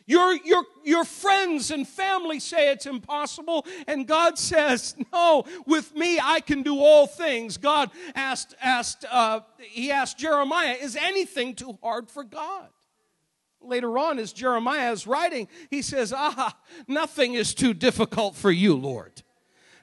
Your, 0.04 0.32
your, 0.42 0.64
your 0.84 1.04
friends 1.04 1.70
and 1.70 1.86
family 1.86 2.40
say 2.40 2.72
it's 2.72 2.86
impossible, 2.86 3.66
and 3.86 4.06
God 4.06 4.38
says, 4.38 4.96
No, 5.12 5.44
with 5.66 5.94
me 5.94 6.18
I 6.18 6.40
can 6.40 6.62
do 6.62 6.78
all 6.78 7.06
things. 7.06 7.58
God 7.58 7.90
asked, 8.14 8.54
asked 8.60 9.04
uh, 9.10 9.40
he 9.58 9.92
asked 9.92 10.18
Jeremiah, 10.18 10.76
Is 10.80 10.96
anything 10.96 11.54
too 11.54 11.78
hard 11.82 12.08
for 12.08 12.24
God? 12.24 12.68
Later 13.60 13.98
on, 13.98 14.18
as 14.18 14.32
Jeremiah 14.32 14.92
is 14.92 15.06
writing, 15.06 15.46
he 15.70 15.82
says, 15.82 16.14
Ah, 16.16 16.56
nothing 16.88 17.34
is 17.34 17.54
too 17.54 17.74
difficult 17.74 18.34
for 18.34 18.50
you, 18.50 18.74
Lord. 18.74 19.22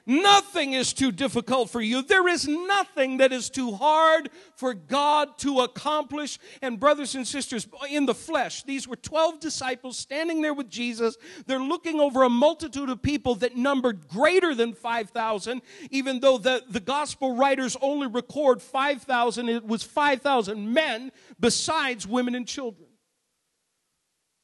Nothing 0.08 0.74
is 0.74 0.92
too 0.92 1.10
difficult 1.10 1.68
for 1.68 1.80
you. 1.80 2.00
There 2.00 2.28
is 2.28 2.46
nothing 2.46 3.16
that 3.16 3.32
is 3.32 3.50
too 3.50 3.72
hard 3.72 4.30
for 4.54 4.72
God 4.72 5.36
to 5.38 5.60
accomplish. 5.60 6.38
And, 6.62 6.78
brothers 6.78 7.16
and 7.16 7.26
sisters, 7.26 7.66
in 7.90 8.06
the 8.06 8.14
flesh, 8.14 8.62
these 8.62 8.86
were 8.86 8.94
12 8.94 9.40
disciples 9.40 9.98
standing 9.98 10.42
there 10.42 10.54
with 10.54 10.70
Jesus. 10.70 11.16
They're 11.46 11.58
looking 11.58 11.98
over 11.98 12.22
a 12.22 12.30
multitude 12.30 12.88
of 12.88 13.02
people 13.02 13.34
that 13.36 13.56
numbered 13.56 14.06
greater 14.06 14.54
than 14.54 14.74
5,000, 14.74 15.60
even 15.90 16.20
though 16.20 16.38
the, 16.38 16.62
the 16.70 16.78
gospel 16.78 17.34
writers 17.34 17.76
only 17.82 18.06
record 18.06 18.62
5,000. 18.62 19.48
It 19.48 19.66
was 19.66 19.82
5,000 19.82 20.72
men 20.72 21.10
besides 21.40 22.06
women 22.06 22.36
and 22.36 22.46
children. 22.46 22.85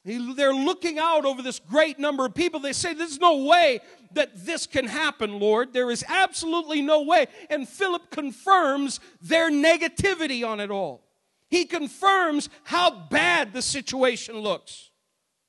They're 0.05 0.53
looking 0.53 0.99
out 0.99 1.25
over 1.25 1.41
this 1.41 1.59
great 1.59 1.97
number 1.97 2.25
of 2.25 2.35
people. 2.35 2.59
They 2.59 2.73
say, 2.73 2.93
There's 2.93 3.19
no 3.19 3.45
way 3.45 3.79
that 4.13 4.45
this 4.45 4.67
can 4.67 4.85
happen, 4.85 5.39
Lord. 5.39 5.71
There 5.71 5.89
is 5.89 6.03
absolutely 6.07 6.81
no 6.81 7.03
way. 7.03 7.27
And 7.49 7.67
Philip 7.67 8.09
confirms 8.11 8.99
their 9.21 9.49
negativity 9.49 10.45
on 10.45 10.59
it 10.59 10.69
all. 10.69 11.03
He 11.49 11.65
confirms 11.65 12.49
how 12.63 13.07
bad 13.09 13.53
the 13.53 13.61
situation 13.61 14.37
looks. 14.39 14.89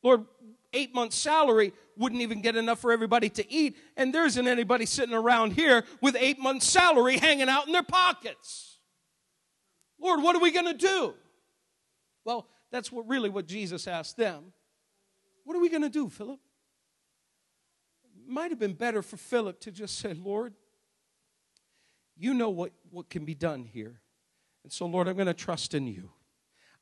Lord, 0.03 0.25
eight 0.73 0.95
months' 0.95 1.17
salary 1.17 1.73
wouldn't 1.97 2.23
even 2.23 2.41
get 2.41 2.57
enough 2.57 2.81
for 2.81 2.93
everybody 2.93 3.29
to 3.31 3.53
eat, 3.53 3.77
and 3.97 4.13
there 4.15 4.27
isn't 4.27 4.47
anybody 4.47 4.87
sitting 4.87 5.15
around 5.15 5.53
here 5.53 5.85
with 6.01 6.17
eight 6.19 6.39
months' 6.39 6.67
salary 6.67 7.17
hanging 7.17 7.49
out 7.49 7.67
in 7.67 7.73
their 7.73 7.83
pockets. 7.83 8.79
Lord, 10.01 10.23
what 10.23 10.37
are 10.37 10.41
we 10.41 10.51
going 10.51 10.67
to 10.67 10.75
do? 10.75 11.15
Well, 12.25 12.47
that's 12.75 12.91
what 12.91 13.07
really 13.07 13.29
what 13.29 13.47
Jesus 13.47 13.87
asked 13.87 14.17
them. 14.17 14.53
What 15.45 15.57
are 15.57 15.61
we 15.61 15.69
going 15.69 15.83
to 15.83 15.89
do, 15.89 16.09
Philip? 16.09 16.41
Might 18.27 18.51
have 18.51 18.59
been 18.59 18.73
better 18.73 19.01
for 19.01 19.17
Philip 19.17 19.61
to 19.61 19.71
just 19.71 19.97
say, 20.01 20.13
Lord, 20.13 20.55
you 22.17 22.35
know 22.35 22.51
what, 22.51 22.73
what 22.91 23.09
can 23.09 23.25
be 23.25 23.35
done 23.35 23.63
here. 23.63 24.01
And 24.65 24.73
so, 24.73 24.87
Lord, 24.87 25.07
I'm 25.07 25.15
going 25.15 25.29
to 25.29 25.35
trust 25.35 25.73
in 25.73 25.87
you. 25.87 26.11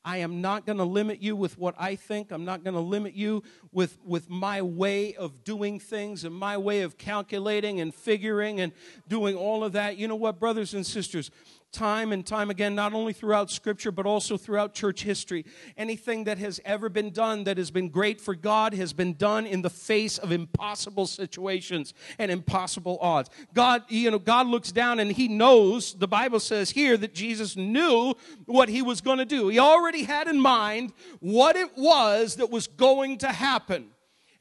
I 0.03 0.17
am 0.17 0.41
not 0.41 0.65
going 0.65 0.79
to 0.79 0.83
limit 0.83 1.21
you 1.21 1.35
with 1.35 1.59
what 1.59 1.75
I 1.77 1.95
think. 1.95 2.31
I'm 2.31 2.43
not 2.43 2.63
going 2.63 2.73
to 2.73 2.79
limit 2.79 3.13
you 3.13 3.43
with, 3.71 3.99
with 4.03 4.31
my 4.31 4.63
way 4.63 5.13
of 5.13 5.43
doing 5.43 5.79
things 5.79 6.23
and 6.23 6.33
my 6.33 6.57
way 6.57 6.81
of 6.81 6.97
calculating 6.97 7.79
and 7.81 7.93
figuring 7.93 8.59
and 8.59 8.73
doing 9.07 9.35
all 9.35 9.63
of 9.63 9.73
that. 9.73 9.97
You 9.97 10.07
know 10.07 10.15
what, 10.15 10.39
brothers 10.39 10.73
and 10.73 10.83
sisters? 10.85 11.29
Time 11.73 12.13
and 12.13 12.25
time 12.25 12.49
again, 12.49 12.75
not 12.75 12.93
only 12.93 13.11
throughout 13.11 13.51
Scripture, 13.51 13.91
but 13.91 14.05
also 14.05 14.37
throughout 14.37 14.73
church 14.73 15.03
history. 15.03 15.45
Anything 15.75 16.23
that 16.25 16.37
has 16.37 16.61
ever 16.63 16.87
been 16.87 17.09
done 17.09 17.43
that 17.43 17.57
has 17.57 17.71
been 17.71 17.89
great 17.89 18.21
for 18.21 18.35
God 18.35 18.73
has 18.75 18.93
been 18.93 19.15
done 19.15 19.45
in 19.45 19.61
the 19.61 19.69
face 19.69 20.17
of 20.17 20.31
impossible 20.31 21.07
situations 21.07 21.93
and 22.17 22.31
impossible 22.31 22.97
odds. 23.01 23.29
God, 23.53 23.83
you 23.89 24.11
know, 24.11 24.19
God 24.19 24.47
looks 24.47 24.71
down 24.71 24.99
and 24.99 25.11
He 25.11 25.27
knows, 25.27 25.93
the 25.95 26.07
Bible 26.07 26.39
says 26.39 26.71
here, 26.71 26.95
that 26.97 27.13
Jesus 27.13 27.57
knew 27.57 28.13
what 28.45 28.69
He 28.69 28.81
was 28.81 29.01
going 29.01 29.17
to 29.17 29.25
do. 29.25 29.49
He 29.49 29.59
already 29.59 30.03
had 30.03 30.27
in 30.27 30.39
mind 30.39 30.93
what 31.19 31.55
it 31.55 31.75
was 31.75 32.35
that 32.35 32.49
was 32.49 32.67
going 32.67 33.17
to 33.17 33.27
happen. 33.27 33.89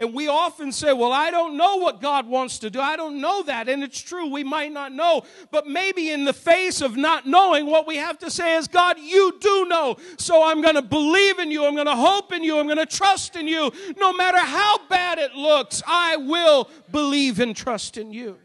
And 0.02 0.12
we 0.12 0.26
often 0.26 0.73
say, 0.73 0.92
Well, 0.92 1.12
I 1.12 1.30
don't 1.30 1.56
know 1.56 1.76
what 1.76 2.00
God 2.00 2.26
wants 2.26 2.59
to 2.59 2.71
do. 2.71 2.80
I 2.80 2.97
don't 2.97 3.21
know 3.21 3.44
that. 3.44 3.68
And 3.68 3.85
it's 3.85 4.00
true, 4.00 4.26
we 4.26 4.42
might 4.42 4.73
not 4.73 4.90
know. 4.90 5.23
But 5.52 5.68
maybe 5.68 6.11
in 6.11 6.25
the 6.25 6.32
face 6.32 6.80
of 6.80 6.97
not 6.97 7.25
knowing, 7.25 7.66
what 7.66 7.87
we 7.87 7.99
have 7.99 8.18
to 8.18 8.30
say 8.30 8.56
is, 8.56 8.66
God, 8.66 8.99
you 8.99 9.38
do 9.40 9.66
know. 9.66 9.97
So 10.18 10.42
I'm 10.42 10.61
going 10.61 10.75
to 10.75 10.82
believe 10.82 11.38
in 11.38 11.52
you. 11.52 11.64
I'm 11.64 11.76
going 11.76 11.87
to 11.87 11.94
hope 11.94 12.32
in 12.32 12.42
you. 12.42 12.59
I'm 12.59 12.66
going 12.66 12.78
to 12.78 12.87
trust 12.87 13.37
in 13.37 13.47
you. 13.47 13.71
No 13.97 14.12
matter 14.12 14.40
how 14.40 14.88
bad 14.88 15.21
it 15.21 15.37
looks, 15.37 15.85
I 15.87 16.16
will 16.16 16.68
believe 16.90 17.38
and 17.38 17.54
trust 17.54 17.97
in 17.97 18.12
you. 18.12 18.38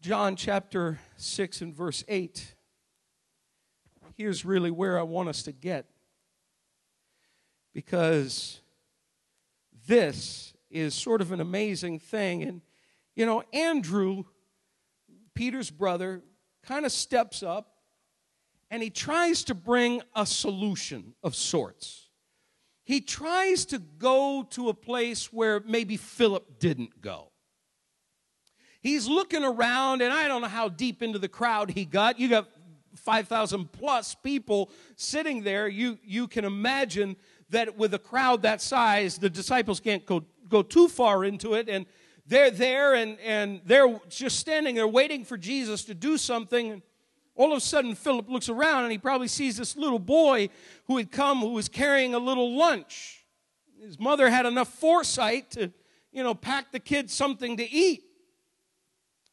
John 0.00 0.34
chapter 0.34 0.98
6 1.18 1.60
and 1.60 1.74
verse 1.74 2.04
8. 2.08 2.54
Here's 4.16 4.46
really 4.46 4.70
where 4.70 4.98
I 4.98 5.02
want 5.02 5.28
us 5.28 5.42
to 5.42 5.52
get 5.52 5.84
because 7.74 8.60
this 9.86 10.54
is 10.70 10.94
sort 10.94 11.20
of 11.20 11.32
an 11.32 11.40
amazing 11.40 11.98
thing. 11.98 12.42
And, 12.42 12.62
you 13.14 13.26
know, 13.26 13.42
Andrew, 13.52 14.24
Peter's 15.34 15.70
brother, 15.70 16.22
kind 16.62 16.86
of 16.86 16.92
steps 16.92 17.42
up 17.42 17.74
and 18.70 18.82
he 18.82 18.90
tries 18.90 19.44
to 19.44 19.54
bring 19.54 20.00
a 20.16 20.24
solution 20.24 21.14
of 21.22 21.34
sorts. 21.36 22.08
He 22.84 23.00
tries 23.00 23.64
to 23.66 23.78
go 23.78 24.46
to 24.50 24.68
a 24.68 24.74
place 24.74 25.32
where 25.32 25.60
maybe 25.60 25.96
Philip 25.96 26.58
didn't 26.58 27.00
go. 27.00 27.30
He's 28.80 29.08
looking 29.08 29.42
around, 29.42 30.02
and 30.02 30.12
I 30.12 30.28
don't 30.28 30.42
know 30.42 30.48
how 30.48 30.68
deep 30.68 31.02
into 31.02 31.18
the 31.18 31.28
crowd 31.28 31.70
he 31.70 31.86
got. 31.86 32.18
You 32.18 32.28
got 32.28 32.48
5,000 32.96 33.72
plus 33.72 34.14
people 34.14 34.70
sitting 34.96 35.42
there. 35.42 35.68
You, 35.68 35.98
you 36.04 36.28
can 36.28 36.44
imagine 36.44 37.16
that 37.50 37.76
with 37.76 37.94
a 37.94 37.98
crowd 37.98 38.42
that 38.42 38.60
size, 38.60 39.18
the 39.18 39.30
disciples 39.30 39.80
can't 39.80 40.04
go, 40.06 40.24
go 40.48 40.62
too 40.62 40.88
far 40.88 41.24
into 41.24 41.54
it. 41.54 41.68
And 41.68 41.86
they're 42.26 42.50
there 42.50 42.94
and, 42.94 43.18
and 43.20 43.60
they're 43.64 44.00
just 44.08 44.38
standing 44.38 44.74
there 44.74 44.88
waiting 44.88 45.24
for 45.24 45.36
Jesus 45.36 45.84
to 45.84 45.94
do 45.94 46.16
something. 46.16 46.72
And 46.72 46.82
all 47.34 47.52
of 47.52 47.58
a 47.58 47.60
sudden, 47.60 47.94
Philip 47.94 48.28
looks 48.28 48.48
around 48.48 48.84
and 48.84 48.92
he 48.92 48.98
probably 48.98 49.28
sees 49.28 49.56
this 49.56 49.76
little 49.76 49.98
boy 49.98 50.48
who 50.86 50.96
had 50.96 51.10
come 51.10 51.40
who 51.40 51.50
was 51.50 51.68
carrying 51.68 52.14
a 52.14 52.18
little 52.18 52.56
lunch. 52.56 53.24
His 53.80 53.98
mother 53.98 54.30
had 54.30 54.46
enough 54.46 54.68
foresight 54.68 55.50
to, 55.52 55.72
you 56.12 56.22
know, 56.22 56.34
pack 56.34 56.72
the 56.72 56.80
kid 56.80 57.10
something 57.10 57.56
to 57.58 57.70
eat. 57.70 58.04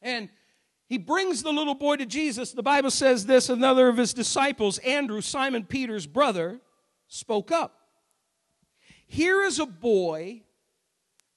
And 0.02 0.28
he 0.88 0.98
brings 0.98 1.42
the 1.42 1.52
little 1.52 1.74
boy 1.74 1.96
to 1.96 2.04
Jesus. 2.04 2.52
The 2.52 2.62
Bible 2.62 2.90
says 2.90 3.24
this 3.24 3.48
another 3.48 3.88
of 3.88 3.96
his 3.96 4.12
disciples, 4.12 4.76
Andrew, 4.78 5.22
Simon 5.22 5.64
Peter's 5.64 6.06
brother, 6.06 6.60
spoke 7.08 7.50
up. 7.50 7.81
Here 9.06 9.42
is 9.42 9.58
a 9.58 9.66
boy. 9.66 10.42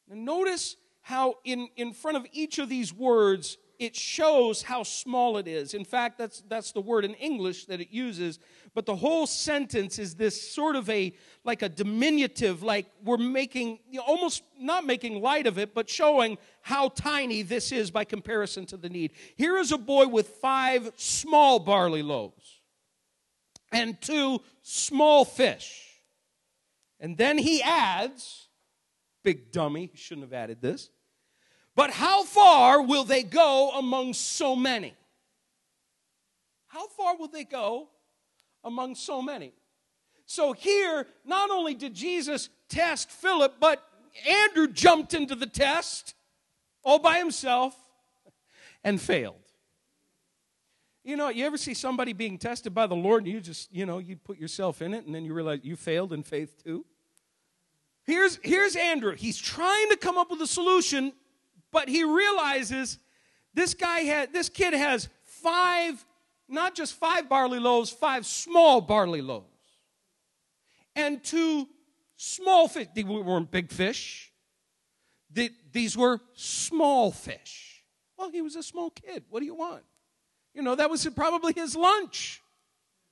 And 0.10 0.26
notice 0.26 0.76
how 1.02 1.36
in, 1.44 1.70
in 1.76 1.94
front 1.94 2.18
of 2.18 2.26
each 2.32 2.58
of 2.58 2.70
these 2.70 2.94
words, 2.94 3.58
it 3.80 3.96
shows 3.96 4.62
how 4.62 4.84
small 4.84 5.38
it 5.38 5.48
is. 5.48 5.74
In 5.74 5.84
fact, 5.84 6.18
that's, 6.18 6.42
that's 6.48 6.72
the 6.72 6.82
word 6.82 7.06
in 7.06 7.14
English 7.16 7.66
that 7.66 7.82
it 7.82 7.90
uses. 7.92 8.40
But 8.74 8.86
the 8.86 8.96
whole 8.96 9.28
sentence 9.28 10.00
is 10.00 10.16
this 10.16 10.52
sort 10.52 10.76
of 10.76 10.90
a, 10.90 11.14
like 11.44 11.62
a 11.62 11.70
diminutive, 11.70 12.64
like 12.64 12.86
we're 13.04 13.18
making, 13.18 13.80
you 13.90 14.00
know, 14.00 14.06
almost 14.06 14.44
not 14.60 14.86
making 14.86 15.22
light 15.22 15.48
of 15.48 15.58
it, 15.58 15.74
but 15.74 15.90
showing 15.90 16.38
how 16.62 16.90
tiny 16.90 17.42
this 17.42 17.72
is 17.72 17.92
by 17.92 18.04
comparison 18.04 18.66
to 18.68 18.78
the 18.78 18.90
need. 18.90 19.12
Here 19.36 19.58
is 19.58 19.72
a 19.72 19.78
boy 19.78 20.08
with 20.08 20.28
five 20.28 20.92
small 20.96 21.60
barley 21.60 22.04
loaves 22.04 22.62
and 23.72 24.00
two 24.02 24.42
small 24.62 25.26
fish. 25.26 25.85
And 27.00 27.18
then 27.18 27.38
he 27.38 27.62
adds, 27.62 28.48
big 29.24 29.52
dummy, 29.52 29.92
shouldn't 29.94 30.26
have 30.26 30.34
added 30.34 30.62
this. 30.62 30.90
But 31.76 31.92
how 31.92 32.24
far 32.24 32.82
will 32.82 33.04
they 33.04 33.24
go 33.24 33.72
among 33.78 34.14
so 34.14 34.56
many? 34.56 34.94
How 36.68 36.88
far 36.88 37.18
will 37.18 37.28
they 37.28 37.44
go 37.44 37.90
among 38.64 38.96
so 38.96 39.22
many? 39.22 39.54
So 40.26 40.54
here, 40.54 41.06
not 41.26 41.52
only 41.52 41.74
did 41.74 41.94
Jesus 41.94 42.50
test 42.70 43.12
Philip, 43.12 43.56
but 43.60 43.84
Andrew 44.28 44.68
jumped 44.68 45.14
into 45.14 45.36
the 45.36 45.46
test 45.46 46.16
all 46.84 47.00
by 47.00 47.18
himself 47.18 47.76
and 48.84 49.00
failed. 49.00 49.45
You 51.06 51.16
know, 51.16 51.30
you 51.30 51.46
ever 51.46 51.56
see 51.56 51.76
somebody 51.76 52.14
being 52.14 52.40
tested 52.40 52.74
by 52.74 52.88
the 52.88 52.96
Lord 52.96 53.24
and 53.24 53.32
you 53.32 53.40
just, 53.40 53.72
you 53.72 53.86
know, 53.86 54.00
you 54.00 54.16
put 54.16 54.40
yourself 54.40 54.82
in 54.82 54.92
it 54.96 55.06
and 55.06 55.14
then 55.14 55.24
you 55.24 55.36
realize 55.36 55.60
you 55.62 55.76
failed 55.76 56.12
in 56.12 56.24
faith 56.24 56.64
too? 56.64 56.84
Here's, 58.06 58.40
here's 58.42 58.76
Andrew. 58.76 59.16
He's 59.16 59.38
trying 59.38 59.90
to 59.92 59.98
come 59.98 60.18
up 60.18 60.32
with 60.32 60.42
a 60.42 60.48
solution, 60.48 61.14
but 61.72 61.90
he 61.90 62.04
realizes 62.04 62.98
this 63.54 63.76
guy 63.76 64.00
had, 64.00 64.34
this 64.34 64.50
kid 64.50 64.74
has 64.74 65.08
five, 65.24 66.04
not 66.50 66.74
just 66.74 66.96
five 66.96 67.30
barley 67.30 67.60
loaves, 67.60 67.92
five 67.92 68.26
small 68.26 68.82
barley 68.82 69.22
loaves. 69.22 69.46
And 70.96 71.24
two 71.24 71.68
small 72.16 72.68
fish. 72.68 72.88
They 72.96 73.04
weren't 73.04 73.52
big 73.52 73.72
fish. 73.72 74.32
These 75.72 75.96
were 75.96 76.20
small 76.34 77.12
fish. 77.12 77.84
Well, 78.18 78.32
he 78.32 78.42
was 78.42 78.56
a 78.56 78.64
small 78.64 78.90
kid. 78.90 79.26
What 79.30 79.42
do 79.42 79.46
you 79.46 79.56
want? 79.56 79.84
You 80.56 80.62
know, 80.62 80.76
that 80.76 80.90
was 80.90 81.06
probably 81.16 81.54
his 81.54 81.76
lunch. 81.76 82.42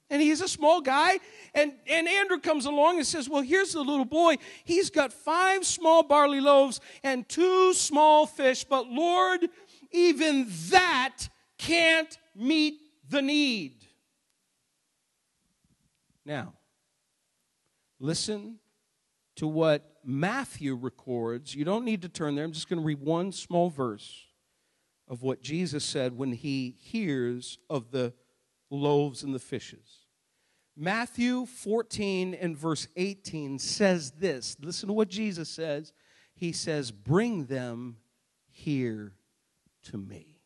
And 0.10 0.22
he's 0.22 0.42
a 0.42 0.48
small 0.48 0.80
guy. 0.80 1.20
And, 1.54 1.74
and 1.88 2.08
Andrew 2.08 2.40
comes 2.40 2.66
along 2.66 2.98
and 2.98 3.06
says, 3.06 3.28
Well, 3.28 3.42
here's 3.42 3.74
the 3.74 3.82
little 3.82 4.06
boy. 4.06 4.38
He's 4.64 4.90
got 4.90 5.12
five 5.12 5.66
small 5.66 6.04
barley 6.04 6.40
loaves 6.40 6.80
and 7.04 7.28
two 7.28 7.74
small 7.74 8.26
fish. 8.26 8.64
But 8.64 8.88
Lord, 8.88 9.48
even 9.92 10.48
that 10.70 11.28
can't 11.58 12.18
meet 12.36 12.80
the 13.10 13.22
need. 13.22 13.86
Now, 16.26 16.54
listen 18.00 18.60
to 19.36 19.48
what 19.48 19.98
Matthew 20.06 20.76
records. 20.76 21.54
You 21.54 21.66
don't 21.66 21.84
need 21.84 22.04
to 22.04 22.10
turn 22.10 22.36
there. 22.36 22.46
I'm 22.46 22.54
just 22.54 22.70
going 22.70 22.80
to 22.80 22.86
read 22.86 23.02
one 23.02 23.32
small 23.32 23.70
verse 23.70 24.26
of 25.08 25.22
what 25.22 25.42
Jesus 25.42 25.84
said 25.84 26.18
when 26.18 26.32
he 26.32 26.76
hears 26.80 27.58
of 27.70 27.92
the 27.92 28.14
loaves 28.70 29.24
and 29.24 29.34
the 29.34 29.40
fishes. 29.40 30.04
Matthew 30.76 31.46
14 31.46 32.34
and 32.34 32.58
verse 32.58 32.88
18 32.96 33.60
says 33.60 34.12
this. 34.12 34.56
Listen 34.60 34.88
to 34.88 34.94
what 34.94 35.10
Jesus 35.10 35.50
says. 35.50 35.94
He 36.34 36.52
says, 36.52 36.92
Bring 36.92 37.46
them 37.46 37.98
here 38.50 39.14
to 39.84 39.98
me. 39.98 40.40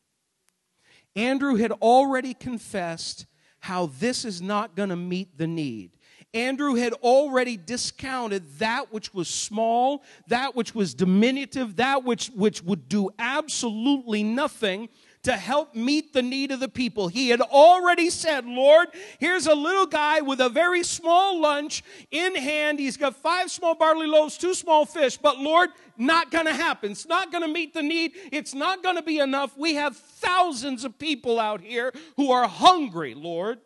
Andrew 1.16 1.56
had 1.56 1.72
already 1.72 2.34
confessed 2.34 3.26
how 3.60 3.88
this 3.88 4.26
is 4.26 4.42
not 4.42 4.76
going 4.76 4.90
to 4.90 4.96
meet 4.96 5.38
the 5.38 5.48
need. 5.48 5.97
Andrew 6.34 6.76
had 6.76 6.94
already 6.94 7.58
discounted 7.58 8.60
that 8.60 8.92
which 8.92 9.14
was 9.14 9.28
small, 9.28 10.04
that 10.28 10.56
which 10.56 10.76
was 10.76 10.94
diminutive, 10.94 11.78
that 11.78 12.04
which, 12.04 12.28
which 12.28 12.62
would 12.64 12.90
do 12.90 13.10
absolutely 13.18 14.24
nothing 14.24 14.90
to 15.24 15.34
help 15.34 15.76
meet 15.76 16.14
the 16.14 16.22
need 16.22 16.52
of 16.52 16.60
the 16.60 16.70
people. 16.70 17.08
He 17.10 17.30
had 17.30 17.42
already 17.42 18.10
said, 18.10 18.46
Lord, 18.46 18.88
here's 19.20 19.46
a 19.46 19.56
little 19.56 19.86
guy 19.86 20.22
with 20.22 20.40
a 20.40 20.48
very 20.48 20.84
small 20.84 21.42
lunch 21.42 21.84
in 22.12 22.36
hand. 22.36 22.80
He's 22.80 22.98
got 22.98 23.16
five 23.16 23.52
small 23.52 23.76
barley 23.76 24.08
loaves, 24.08 24.38
two 24.38 24.54
small 24.54 24.86
fish, 24.86 25.18
but 25.18 25.38
Lord, 25.38 25.72
not 25.98 26.32
going 26.32 26.46
to 26.46 26.54
happen. 26.54 26.92
It's 26.92 27.08
not 27.08 27.32
going 27.32 27.42
to 27.42 27.52
meet 27.52 27.74
the 27.74 27.84
need. 27.84 28.14
It's 28.32 28.54
not 28.54 28.84
going 28.84 28.96
to 28.96 29.02
be 29.02 29.20
enough. 29.20 29.58
We 29.58 29.76
have 29.76 29.98
thousands 29.98 30.86
of 30.86 30.98
people 30.98 31.40
out 31.40 31.62
here 31.62 31.92
who 32.16 32.32
are 32.32 32.48
hungry, 32.48 33.14
Lord. 33.14 33.60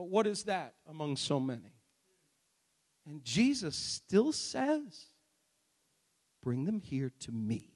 But 0.00 0.08
what 0.08 0.26
is 0.26 0.44
that 0.44 0.76
among 0.88 1.16
so 1.16 1.38
many? 1.38 1.74
And 3.06 3.22
Jesus 3.22 3.76
still 3.76 4.32
says, 4.32 5.08
Bring 6.42 6.64
them 6.64 6.80
here 6.80 7.12
to 7.20 7.32
me. 7.32 7.74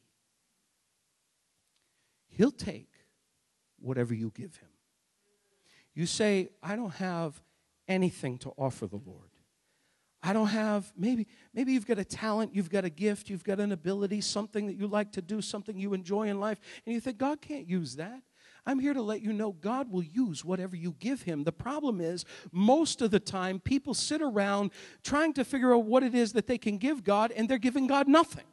He'll 2.29 2.51
take 2.51 2.89
whatever 3.79 4.15
you 4.15 4.33
give 4.35 4.57
him. 4.57 4.71
You 5.93 6.07
say, 6.07 6.49
I 6.63 6.77
don't 6.77 6.95
have 6.95 7.39
anything 7.87 8.39
to 8.39 8.55
offer 8.57 8.87
the 8.87 9.03
Lord. 9.05 9.29
I 10.23 10.33
don't 10.33 10.47
have, 10.47 10.91
maybe, 10.97 11.27
maybe 11.53 11.75
you've 11.75 11.87
got 11.87 11.99
a 11.99 12.07
talent, 12.07 12.55
you've 12.55 12.71
got 12.71 12.87
a 12.87 12.91
gift, 12.91 13.29
you've 13.29 13.45
got 13.45 13.61
an 13.61 13.71
ability, 13.71 14.23
something 14.23 14.67
that 14.69 14.79
you 14.79 14.87
like 14.87 15.13
to 15.13 15.21
do, 15.21 15.43
something 15.43 15.79
you 15.79 15.93
enjoy 15.93 16.29
in 16.29 16.41
life, 16.41 16.59
and 16.87 16.95
you 16.95 17.01
think, 17.01 17.19
God 17.19 17.43
can't 17.43 17.69
use 17.69 17.97
that. 17.97 18.23
I'm 18.67 18.79
here 18.79 18.95
to 18.95 19.03
let 19.03 19.21
you 19.21 19.33
know 19.33 19.53
God 19.53 19.91
will 19.91 20.03
use 20.03 20.45
whatever 20.45 20.75
you 20.75 20.95
give 20.99 21.23
Him. 21.23 21.45
The 21.45 21.53
problem 21.53 22.01
is, 22.01 22.25
most 22.51 23.03
of 23.03 23.11
the 23.11 23.21
time, 23.21 23.61
people 23.61 23.95
sit 23.95 24.23
around 24.23 24.71
trying 25.03 25.35
to 25.35 25.45
figure 25.45 25.75
out 25.75 25.85
what 25.85 26.03
it 26.03 26.15
is 26.15 26.33
that 26.33 26.47
they 26.47 26.59
can 26.59 26.79
give 26.79 27.05
God, 27.05 27.31
and 27.33 27.49
they're 27.49 27.59
giving 27.59 27.87
God 27.87 28.09
nothing. 28.09 28.45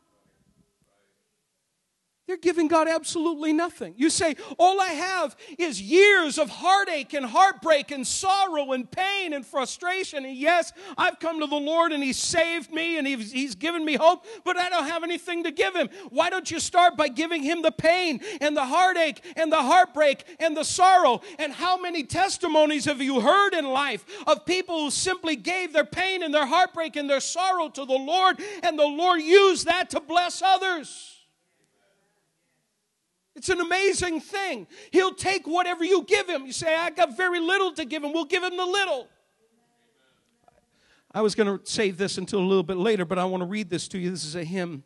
They're 2.27 2.37
giving 2.37 2.67
God 2.67 2.87
absolutely 2.87 3.51
nothing. 3.51 3.95
You 3.97 4.11
say, 4.11 4.35
All 4.59 4.79
I 4.79 4.89
have 4.89 5.35
is 5.57 5.81
years 5.81 6.37
of 6.37 6.49
heartache 6.49 7.13
and 7.13 7.25
heartbreak 7.25 7.89
and 7.89 8.05
sorrow 8.05 8.73
and 8.73 8.89
pain 8.89 9.33
and 9.33 9.45
frustration. 9.45 10.23
And 10.23 10.37
yes, 10.37 10.71
I've 10.97 11.19
come 11.19 11.39
to 11.39 11.47
the 11.47 11.55
Lord 11.55 11.91
and 11.91 12.03
He's 12.03 12.19
saved 12.19 12.71
me 12.71 12.99
and 12.99 13.07
He's, 13.07 13.31
he's 13.31 13.55
given 13.55 13.83
me 13.83 13.95
hope, 13.95 14.25
but 14.45 14.55
I 14.55 14.69
don't 14.69 14.85
have 14.85 15.03
anything 15.03 15.43
to 15.45 15.51
give 15.51 15.75
Him. 15.75 15.89
Why 16.09 16.29
don't 16.29 16.49
you 16.49 16.59
start 16.59 16.95
by 16.95 17.07
giving 17.07 17.41
Him 17.41 17.63
the 17.63 17.71
pain 17.71 18.21
and 18.39 18.55
the 18.55 18.65
heartache 18.65 19.21
and 19.35 19.51
the 19.51 19.61
heartbreak 19.61 20.23
and 20.39 20.55
the 20.55 20.63
sorrow? 20.63 21.21
And 21.39 21.51
how 21.51 21.75
many 21.75 22.03
testimonies 22.03 22.85
have 22.85 23.01
you 23.01 23.19
heard 23.19 23.55
in 23.55 23.65
life 23.65 24.05
of 24.27 24.45
people 24.45 24.79
who 24.79 24.91
simply 24.91 25.35
gave 25.35 25.73
their 25.73 25.85
pain 25.85 26.21
and 26.21 26.33
their 26.33 26.45
heartbreak 26.45 26.95
and 26.95 27.09
their 27.09 27.19
sorrow 27.19 27.67
to 27.69 27.83
the 27.83 27.93
Lord, 27.93 28.39
and 28.61 28.77
the 28.77 28.85
Lord 28.85 29.21
used 29.21 29.65
that 29.65 29.89
to 29.89 29.99
bless 29.99 30.43
others? 30.43 31.10
It's 33.41 33.49
an 33.49 33.59
amazing 33.59 34.19
thing. 34.19 34.67
He'll 34.91 35.15
take 35.15 35.47
whatever 35.47 35.83
you 35.83 36.03
give 36.03 36.29
him. 36.29 36.45
You 36.45 36.51
say, 36.51 36.75
I 36.75 36.91
got 36.91 37.17
very 37.17 37.39
little 37.39 37.71
to 37.71 37.85
give 37.85 38.03
him. 38.03 38.13
We'll 38.13 38.25
give 38.25 38.43
him 38.43 38.55
the 38.55 38.67
little. 38.67 39.07
I 41.11 41.21
was 41.21 41.33
going 41.33 41.57
to 41.57 41.65
save 41.65 41.97
this 41.97 42.19
until 42.19 42.37
a 42.37 42.45
little 42.45 42.61
bit 42.61 42.77
later, 42.77 43.03
but 43.03 43.17
I 43.17 43.25
want 43.25 43.41
to 43.41 43.47
read 43.47 43.67
this 43.67 43.87
to 43.87 43.97
you. 43.97 44.11
This 44.11 44.25
is 44.25 44.35
a 44.35 44.43
hymn. 44.43 44.83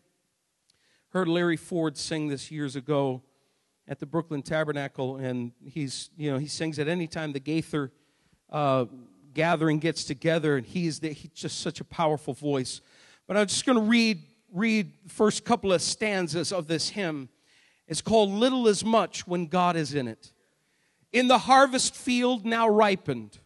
Heard 1.09 1.27
Larry 1.27 1.57
Ford 1.57 1.97
sing 1.97 2.29
this 2.29 2.49
years 2.49 2.77
ago 2.77 3.23
at 3.89 3.99
the 3.99 4.05
Brooklyn 4.05 4.41
Tabernacle, 4.41 5.17
and 5.17 5.51
he's, 5.61 6.09
you 6.15 6.31
know, 6.31 6.37
he 6.37 6.47
sings 6.47 6.79
at 6.79 6.87
any 6.87 7.07
time 7.07 7.33
the 7.33 7.41
Gaither 7.41 7.91
uh, 8.49 8.85
gathering 9.33 9.79
gets 9.79 10.05
together, 10.05 10.55
and 10.55 10.65
he's, 10.65 11.01
the, 11.01 11.09
he's 11.09 11.31
just 11.31 11.59
such 11.59 11.81
a 11.81 11.83
powerful 11.83 12.33
voice. 12.33 12.79
But 13.27 13.35
I'm 13.35 13.47
just 13.47 13.65
going 13.65 13.77
to 13.77 13.83
read 13.83 14.23
read 14.53 14.93
the 15.03 15.09
first 15.09 15.43
couple 15.43 15.73
of 15.73 15.81
stanzas 15.81 16.53
of 16.53 16.67
this 16.67 16.87
hymn. 16.87 17.27
It's 17.87 18.01
called 18.01 18.31
Little 18.31 18.67
as 18.67 18.83
Much 18.83 19.27
when 19.27 19.45
God 19.45 19.75
is 19.75 19.93
in 19.93 20.07
it. 20.07 20.31
In 21.13 21.27
the 21.27 21.39
harvest 21.39 21.95
field 21.95 22.45
now 22.45 22.67
ripened, 22.67 23.39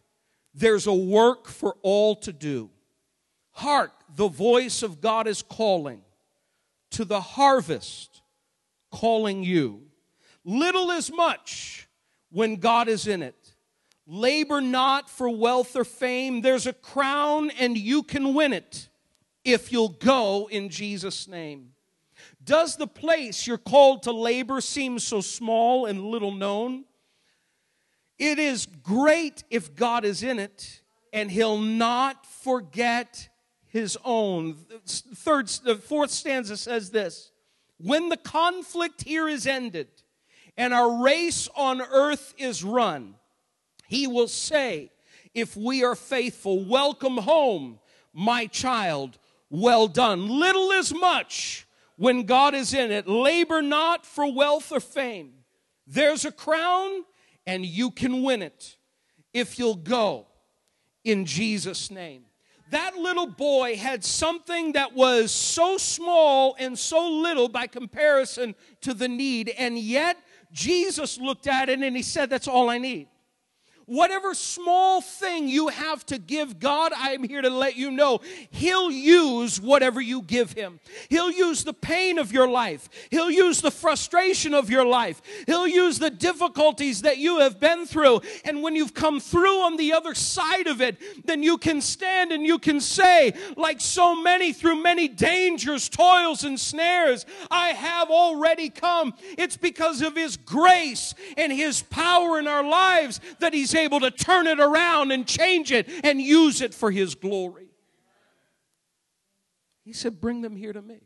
there's 0.54 0.86
a 0.86 0.94
work 0.94 1.46
for 1.46 1.76
all 1.82 2.16
to 2.16 2.32
do. 2.32 2.70
Hark, 3.52 3.92
the 4.16 4.28
voice 4.28 4.82
of 4.82 5.00
God 5.00 5.26
is 5.26 5.42
calling 5.42 6.02
to 6.90 7.04
the 7.04 7.20
harvest, 7.20 8.22
calling 8.90 9.44
you. 9.44 9.82
Little 10.44 10.90
as 10.90 11.12
much 11.12 11.88
when 12.30 12.56
God 12.56 12.88
is 12.88 13.06
in 13.06 13.22
it. 13.22 13.54
Labor 14.06 14.60
not 14.60 15.08
for 15.08 15.28
wealth 15.30 15.76
or 15.76 15.84
fame. 15.84 16.40
There's 16.40 16.66
a 16.66 16.72
crown 16.72 17.50
and 17.50 17.76
you 17.76 18.02
can 18.02 18.34
win 18.34 18.52
it 18.52 18.88
if 19.44 19.70
you'll 19.70 19.90
go 19.90 20.48
in 20.50 20.68
Jesus' 20.68 21.28
name. 21.28 21.69
Does 22.50 22.74
the 22.74 22.88
place 22.88 23.46
you're 23.46 23.58
called 23.58 24.02
to 24.02 24.10
labor 24.10 24.60
seem 24.60 24.98
so 24.98 25.20
small 25.20 25.86
and 25.86 26.06
little 26.06 26.32
known? 26.32 26.84
It 28.18 28.40
is 28.40 28.66
great 28.66 29.44
if 29.50 29.76
God 29.76 30.04
is 30.04 30.24
in 30.24 30.40
it, 30.40 30.82
and 31.12 31.30
He'll 31.30 31.60
not 31.60 32.26
forget 32.26 33.28
His 33.68 33.96
own. 34.04 34.56
Third, 34.84 35.46
the 35.62 35.76
fourth 35.76 36.10
stanza 36.10 36.56
says 36.56 36.90
this 36.90 37.30
When 37.78 38.08
the 38.08 38.16
conflict 38.16 39.04
here 39.04 39.28
is 39.28 39.46
ended, 39.46 39.86
and 40.56 40.74
our 40.74 41.04
race 41.04 41.48
on 41.54 41.80
earth 41.80 42.34
is 42.36 42.64
run, 42.64 43.14
He 43.86 44.08
will 44.08 44.26
say, 44.26 44.90
If 45.34 45.56
we 45.56 45.84
are 45.84 45.94
faithful, 45.94 46.64
welcome 46.64 47.18
home, 47.18 47.78
my 48.12 48.46
child, 48.46 49.18
well 49.50 49.86
done. 49.86 50.28
Little 50.28 50.72
is 50.72 50.92
much 50.92 51.68
when 52.00 52.22
God 52.22 52.54
is 52.54 52.72
in 52.72 52.90
it. 52.90 53.06
Labor 53.06 53.60
not 53.60 54.06
for 54.06 54.32
wealth 54.32 54.72
or 54.72 54.80
fame. 54.80 55.32
There's 55.86 56.24
a 56.24 56.32
crown 56.32 57.04
and 57.46 57.66
you 57.66 57.90
can 57.90 58.22
win 58.22 58.40
it 58.40 58.78
if 59.34 59.58
you'll 59.58 59.74
go 59.74 60.26
in 61.04 61.26
Jesus' 61.26 61.90
name. 61.90 62.22
That 62.70 62.96
little 62.96 63.26
boy 63.26 63.76
had 63.76 64.02
something 64.02 64.72
that 64.72 64.94
was 64.94 65.30
so 65.30 65.76
small 65.76 66.56
and 66.58 66.78
so 66.78 67.06
little 67.06 67.50
by 67.50 67.66
comparison 67.66 68.54
to 68.80 68.94
the 68.94 69.08
need, 69.08 69.50
and 69.58 69.76
yet 69.76 70.16
Jesus 70.52 71.18
looked 71.18 71.46
at 71.46 71.68
it 71.68 71.80
and 71.80 71.96
he 71.96 72.02
said, 72.02 72.30
That's 72.30 72.48
all 72.48 72.70
I 72.70 72.78
need. 72.78 73.08
Whatever 73.90 74.34
small 74.34 75.00
thing 75.00 75.48
you 75.48 75.66
have 75.66 76.06
to 76.06 76.18
give 76.18 76.60
God, 76.60 76.92
I'm 76.96 77.24
here 77.24 77.42
to 77.42 77.50
let 77.50 77.74
you 77.74 77.90
know 77.90 78.20
He'll 78.52 78.88
use 78.88 79.60
whatever 79.60 80.00
you 80.00 80.22
give 80.22 80.52
Him. 80.52 80.78
He'll 81.08 81.32
use 81.32 81.64
the 81.64 81.72
pain 81.72 82.16
of 82.16 82.30
your 82.30 82.46
life. 82.46 82.88
He'll 83.10 83.32
use 83.32 83.60
the 83.60 83.72
frustration 83.72 84.54
of 84.54 84.70
your 84.70 84.86
life. 84.86 85.20
He'll 85.44 85.66
use 85.66 85.98
the 85.98 86.08
difficulties 86.08 87.02
that 87.02 87.18
you 87.18 87.40
have 87.40 87.58
been 87.58 87.84
through. 87.84 88.20
And 88.44 88.62
when 88.62 88.76
you've 88.76 88.94
come 88.94 89.18
through 89.18 89.60
on 89.62 89.76
the 89.76 89.92
other 89.92 90.14
side 90.14 90.68
of 90.68 90.80
it, 90.80 90.96
then 91.24 91.42
you 91.42 91.58
can 91.58 91.80
stand 91.80 92.30
and 92.30 92.46
you 92.46 92.60
can 92.60 92.78
say, 92.78 93.32
like 93.56 93.80
so 93.80 94.14
many 94.14 94.52
through 94.52 94.80
many 94.80 95.08
dangers, 95.08 95.88
toils, 95.88 96.44
and 96.44 96.60
snares, 96.60 97.26
I 97.50 97.70
have 97.70 98.08
already 98.08 98.68
come. 98.68 99.14
It's 99.36 99.56
because 99.56 100.00
of 100.00 100.14
His 100.14 100.36
grace 100.36 101.12
and 101.36 101.52
His 101.52 101.82
power 101.82 102.38
in 102.38 102.46
our 102.46 102.62
lives 102.62 103.20
that 103.40 103.52
He's 103.52 103.79
able 103.84 104.00
to 104.00 104.10
turn 104.10 104.46
it 104.46 104.60
around 104.60 105.10
and 105.12 105.26
change 105.26 105.72
it 105.72 105.88
and 106.04 106.20
use 106.20 106.60
it 106.60 106.74
for 106.74 106.90
His 106.90 107.14
glory. 107.14 107.68
He 109.84 109.92
said, 109.92 110.20
Bring 110.20 110.40
them 110.42 110.56
here 110.56 110.72
to 110.72 110.82
me. 110.82 111.00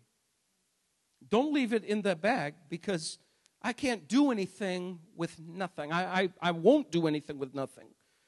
Don't 1.29 1.53
leave 1.53 1.73
it 1.73 1.85
in 1.85 2.03
the 2.03 2.15
bag 2.15 2.55
because 2.69 3.19
I 3.63 3.73
can't 3.73 4.07
do 4.07 4.31
anything 4.31 4.99
with 5.17 5.41
nothing. 5.41 5.91
I, 5.91 6.23
I, 6.23 6.29
I 6.41 6.51
won't 6.51 6.91
do 6.91 7.07
anything 7.07 7.39
with 7.39 7.55
nothing. 7.55 7.87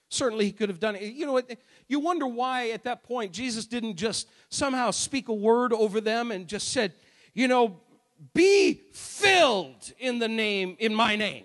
Certainly, 0.09 0.47
he 0.47 0.53
could 0.53 0.69
have 0.69 0.81
done 0.81 0.95
it. 0.95 1.03
You 1.13 1.27
know, 1.27 1.43
you 1.89 2.01
wonder 2.01 2.27
why 2.27 2.71
at 2.71 2.85
that 2.85 3.03
point 3.03 3.33
Jesus 3.33 3.67
didn't 3.67 3.97
just 3.97 4.29
somehow 4.49 4.93
speak 4.93 5.29
a 5.29 5.35
word 5.35 5.73
over 5.73 6.01
them 6.01 6.31
and 6.31 6.47
just 6.47 6.69
said, 6.69 6.95
you 7.35 7.49
know, 7.49 7.81
be 8.33 8.81
filled 8.93 9.93
in 9.99 10.19
the 10.19 10.29
name, 10.29 10.77
in 10.79 10.95
my 10.95 11.17
name. 11.17 11.45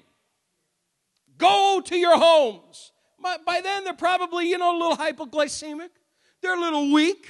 Go 1.37 1.81
to 1.83 1.97
your 1.97 2.17
homes. 2.17 2.90
By 3.21 3.61
then, 3.61 3.83
they're 3.83 3.93
probably, 3.93 4.49
you 4.49 4.57
know, 4.57 4.75
a 4.75 4.77
little 4.77 4.97
hypoglycemic. 4.97 5.89
They're 6.41 6.55
a 6.55 6.59
little 6.59 6.91
weak. 6.91 7.29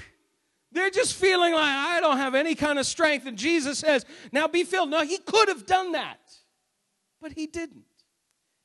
They're 0.72 0.90
just 0.90 1.16
feeling 1.16 1.54
like, 1.54 1.64
I 1.64 2.00
don't 2.00 2.18
have 2.18 2.34
any 2.34 2.56
kind 2.56 2.80
of 2.80 2.86
strength. 2.86 3.26
And 3.26 3.38
Jesus 3.38 3.80
says, 3.80 4.06
Now 4.32 4.48
be 4.48 4.64
filled. 4.64 4.90
Now, 4.90 5.04
he 5.04 5.18
could 5.18 5.50
have 5.50 5.66
done 5.66 5.92
that, 5.92 6.20
but 7.22 7.34
he 7.34 7.46
didn't. 7.46 7.84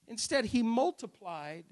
Instead, 0.06 0.44
he 0.44 0.62
multiplied 0.62 1.64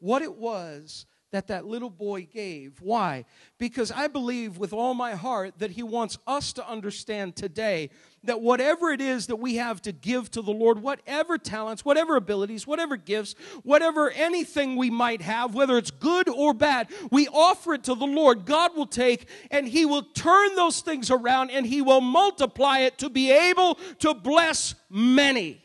what 0.00 0.22
it 0.22 0.36
was 0.36 1.06
that 1.32 1.46
that 1.46 1.64
little 1.64 1.90
boy 1.90 2.28
gave. 2.30 2.80
Why? 2.80 3.24
Because 3.58 3.90
I 3.90 4.06
believe 4.06 4.58
with 4.58 4.74
all 4.74 4.92
my 4.92 5.14
heart 5.14 5.54
that 5.58 5.72
he 5.72 5.82
wants 5.82 6.18
us 6.26 6.52
to 6.52 6.68
understand 6.68 7.36
today 7.36 7.88
that 8.24 8.42
whatever 8.42 8.90
it 8.90 9.00
is 9.00 9.26
that 9.28 9.36
we 9.36 9.56
have 9.56 9.80
to 9.82 9.92
give 9.92 10.30
to 10.32 10.42
the 10.42 10.52
Lord, 10.52 10.80
whatever 10.82 11.38
talents, 11.38 11.86
whatever 11.86 12.16
abilities, 12.16 12.66
whatever 12.66 12.98
gifts, 12.98 13.34
whatever 13.62 14.10
anything 14.10 14.76
we 14.76 14.90
might 14.90 15.22
have, 15.22 15.54
whether 15.54 15.78
it's 15.78 15.90
good 15.90 16.28
or 16.28 16.52
bad, 16.52 16.88
we 17.10 17.26
offer 17.28 17.74
it 17.74 17.84
to 17.84 17.94
the 17.94 18.06
Lord. 18.06 18.44
God 18.44 18.76
will 18.76 18.86
take 18.86 19.26
and 19.50 19.66
he 19.66 19.86
will 19.86 20.02
turn 20.02 20.54
those 20.54 20.82
things 20.82 21.10
around 21.10 21.50
and 21.50 21.66
he 21.66 21.80
will 21.80 22.02
multiply 22.02 22.80
it 22.80 22.98
to 22.98 23.08
be 23.08 23.30
able 23.30 23.76
to 24.00 24.12
bless 24.12 24.74
many. 24.90 25.62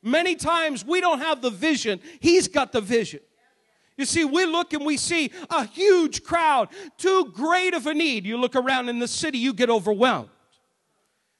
Many 0.00 0.36
times 0.36 0.84
we 0.86 1.00
don't 1.00 1.18
have 1.18 1.42
the 1.42 1.50
vision, 1.50 2.00
he's 2.20 2.46
got 2.46 2.70
the 2.70 2.80
vision. 2.80 3.18
You 3.96 4.04
see, 4.04 4.24
we 4.24 4.44
look 4.44 4.72
and 4.72 4.84
we 4.84 4.96
see 4.96 5.30
a 5.48 5.66
huge 5.66 6.22
crowd, 6.22 6.68
too 6.98 7.32
great 7.32 7.74
of 7.74 7.86
a 7.86 7.94
need. 7.94 8.26
You 8.26 8.36
look 8.36 8.54
around 8.54 8.88
in 8.88 8.98
the 8.98 9.08
city, 9.08 9.38
you 9.38 9.54
get 9.54 9.70
overwhelmed. 9.70 10.28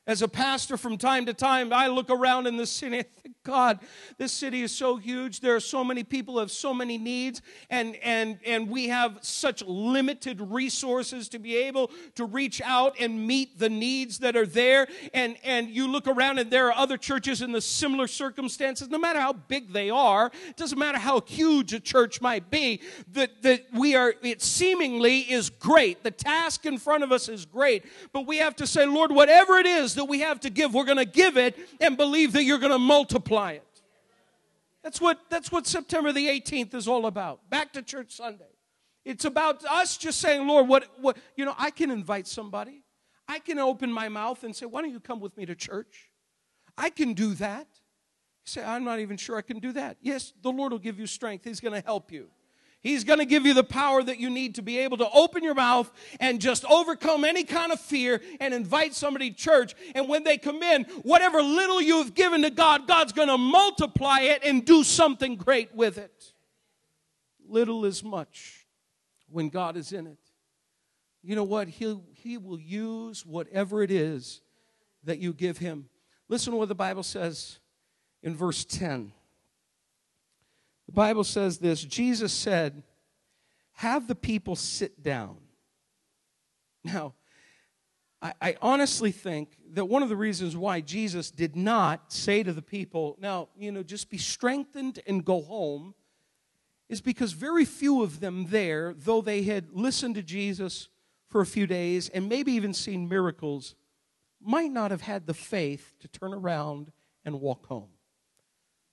As 0.09 0.23
a 0.23 0.29
pastor, 0.29 0.77
from 0.77 0.99
time 0.99 1.27
to 1.27 1.35
time, 1.35 1.73
I 1.73 1.89
look 1.89 2.11
around 2.11 2.47
in 2.47 2.57
the 2.57 2.67
city. 2.67 3.01
I 3.01 3.03
think, 3.03 3.35
God, 3.43 3.81
this 4.19 4.31
city 4.31 4.63
is 4.63 4.71
so 4.71 4.99
huge. 4.99 5.41
There 5.41 5.57
are 5.57 5.61
so 5.61 5.83
many 5.83 6.05
people 6.05 6.39
have 6.39 6.53
so 6.53 6.73
many 6.73 6.97
needs, 6.97 7.43
and 7.71 7.97
and 7.97 8.39
and 8.47 8.71
we 8.71 8.87
have 8.87 9.19
such 9.23 9.65
limited 9.65 10.41
resources 10.41 11.29
to 11.31 11.41
be 11.41 11.57
able 11.57 11.91
to 12.15 12.25
reach 12.25 12.61
out 12.63 12.95
and 13.01 13.27
meet 13.27 13.59
the 13.59 13.69
needs 13.69 14.19
that 14.19 14.37
are 14.37 14.47
there. 14.47 14.87
And 15.13 15.39
and 15.43 15.71
you 15.71 15.89
look 15.89 16.07
around, 16.07 16.39
and 16.39 16.53
there 16.53 16.69
are 16.69 16.77
other 16.77 16.97
churches 16.97 17.43
in 17.43 17.51
the 17.51 17.61
similar 17.61 18.07
circumstances. 18.07 18.89
No 18.89 18.99
matter 18.99 19.21
how 19.21 19.33
big 19.33 19.73
they 19.73 19.91
are, 19.91 20.31
it 20.49 20.57
doesn't 20.57 20.79
matter 20.79 20.99
how 20.99 21.21
huge 21.21 21.73
a 21.73 21.81
church 21.81 22.21
might 22.21 22.49
be. 22.49 22.81
That 23.13 23.43
that 23.43 23.65
we 23.73 23.97
are, 23.97 24.15
it 24.23 24.41
seemingly 24.41 25.21
is 25.23 25.51
great. 25.51 26.05
The 26.05 26.13
task 26.13 26.65
in 26.65 26.79
front 26.79 27.03
of 27.03 27.11
us 27.11 27.29
is 27.29 27.45
great, 27.45 27.85
but 28.13 28.25
we 28.25 28.37
have 28.37 28.55
to 28.57 28.69
say, 28.69 28.87
Lord, 28.87 29.11
whatever 29.11 29.59
it 29.59 29.67
is 29.67 29.96
that 29.97 30.05
we 30.05 30.21
have 30.21 30.41
to 30.41 30.51
give, 30.51 30.73
we're 30.73 30.85
going 30.85 30.97
to 30.97 31.05
give 31.05 31.37
it 31.37 31.59
and 31.81 31.97
believe 31.97 32.33
that 32.33 32.45
you're 32.45 32.59
going 32.59 32.73
to 32.73 32.79
multiply 32.79 33.53
it. 33.53 33.63
That's 34.83 35.01
what, 35.01 35.19
that's 35.29 35.51
what 35.51 35.67
September 35.67 36.13
the 36.13 36.29
18th 36.29 36.75
is 36.75 36.87
all 36.87 37.07
about. 37.07 37.51
Back 37.51 37.73
to 37.73 37.83
church 37.83 38.13
Sunday. 38.13 38.45
It's 39.05 39.25
about 39.25 39.65
us 39.65 39.97
just 39.97 40.21
saying, 40.21 40.47
Lord, 40.47 40.69
what, 40.69 40.87
what, 41.01 41.17
you 41.37 41.45
know, 41.45 41.55
I 41.59 41.71
can 41.71 41.91
invite 41.91 42.27
somebody. 42.27 42.83
I 43.29 43.41
can 43.41 43.59
open 43.59 43.93
my 43.93 44.09
mouth 44.09 44.45
and 44.45 44.55
say, 44.55 44.67
why 44.67 44.83
don't 44.83 44.93
you 44.93 45.01
come 45.01 45.21
with 45.21 45.37
me 45.37 45.47
to 45.47 45.55
church? 45.55 46.11
I 46.79 46.91
can 46.91 47.15
do 47.15 47.35
that. 47.35 47.67
You 48.45 48.51
say, 48.51 48.65
I'm 48.65 48.85
not 48.85 49.01
even 49.01 49.17
sure 49.17 49.37
I 49.37 49.43
can 49.43 49.59
do 49.59 49.73
that. 49.73 49.97
Yes, 50.01 50.33
the 50.43 50.53
Lord 50.53 50.73
will 50.73 50.79
give 50.79 51.01
you 51.01 51.07
strength. 51.07 51.45
He's 51.45 51.61
going 51.61 51.75
to 51.75 51.85
help 51.85 52.13
you. 52.13 52.29
He's 52.87 53.03
going 53.03 53.19
to 53.19 53.27
give 53.27 53.45
you 53.45 53.53
the 53.53 53.65
power 53.65 54.01
that 54.01 54.21
you 54.21 54.31
need 54.31 54.55
to 54.55 54.63
be 54.63 54.79
able 54.79 54.99
to 54.99 55.11
open 55.11 55.43
your 55.43 55.57
mouth 55.57 55.91
and 56.21 56.41
just 56.41 56.65
overcome 56.67 57.25
any 57.25 57.43
kind 57.43 57.73
of 57.73 57.81
fear 57.81 58.21
and 58.39 58.55
invite 58.55 58.95
somebody 58.95 59.31
to 59.33 59.37
church. 59.37 59.75
And 59.97 60.09
when 60.09 60.23
they 60.23 60.39
come 60.39 60.63
in, 60.63 60.85
whatever 61.03 61.43
little 61.43 61.83
you 61.83 61.99
have 61.99 62.15
given 62.15 62.43
to 62.43 62.51
God, 62.51 62.87
God's 62.87 63.13
going 63.13 63.27
to 63.27 63.39
multiply 63.39 64.21
it 64.21 64.45
and 64.45 64.65
do 64.65 64.85
something 64.85 65.35
great 65.35 65.75
with 65.75 65.99
it. 65.99 66.33
Little 67.49 67.85
is 67.85 68.05
much 68.05 68.69
when 69.29 69.49
God 69.49 69.77
is 69.77 69.91
in 69.91 70.07
it. 70.07 70.21
You 71.25 71.35
know 71.35 71.43
what? 71.43 71.67
He'll, 71.67 72.05
he 72.13 72.39
will 72.39 72.61
use 72.61 73.27
whatever 73.27 73.83
it 73.83 73.91
is 73.91 74.43
that 75.03 75.19
you 75.19 75.33
give 75.33 75.59
Him. 75.59 75.89
Listen 76.29 76.53
to 76.53 76.57
what 76.57 76.69
the 76.69 76.77
Bible 76.77 77.03
says 77.03 77.59
in 78.23 78.37
verse 78.37 78.65
10. 78.65 79.11
The 80.87 80.93
Bible 80.93 81.25
says 81.25 81.59
this 81.59 81.83
Jesus 81.85 82.33
said, 82.33 82.83
Have 83.75 84.07
the 84.09 84.15
people 84.15 84.57
sit 84.57 85.03
down. 85.03 85.39
Now, 86.85 87.15
I, 88.23 88.33
I, 88.41 88.57
honestly 88.63 89.11
think 89.11 89.57
that 89.73 89.87
one 89.87 90.03
of 90.03 90.09
the 90.09 90.17
reasons 90.17 90.57
why 90.57 90.81
Jesus 90.81 91.31
did 91.31 91.57
not 91.57 92.13
say 92.13 92.43
to 92.43 92.53
the 92.53 92.63
people, 92.63 93.17
Now, 93.21 93.49
you 93.59 93.73
know, 93.73 93.83
just 93.83 94.09
be 94.09 94.19
strengthened 94.19 95.01
and 95.07 95.25
go 95.25 95.43
home, 95.43 95.95
is 96.89 97.01
because 97.01 97.33
very 97.33 97.65
few 97.65 98.03
of 98.03 98.21
them 98.21 98.47
there, 98.51 98.95
though 98.97 99.21
they 99.21 99.43
had 99.43 99.73
listened 99.73 100.15
to 100.15 100.23
Jesus 100.23 100.89
for 101.29 101.41
a 101.41 101.47
few 101.47 101.67
days 101.67 102.09
and 102.09 102.29
maybe 102.29 102.53
even 102.53 102.73
seen 102.73 103.09
miracles, 103.09 103.75
might 104.41 104.71
not 104.71 104.93
have 104.93 105.03
had 105.03 105.27
the 105.27 105.35
faith 105.35 105.95
to 106.01 106.09
turn 106.09 106.33
around 106.33 106.93
and 107.25 107.41
walk 107.41 107.67
home. 107.67 107.89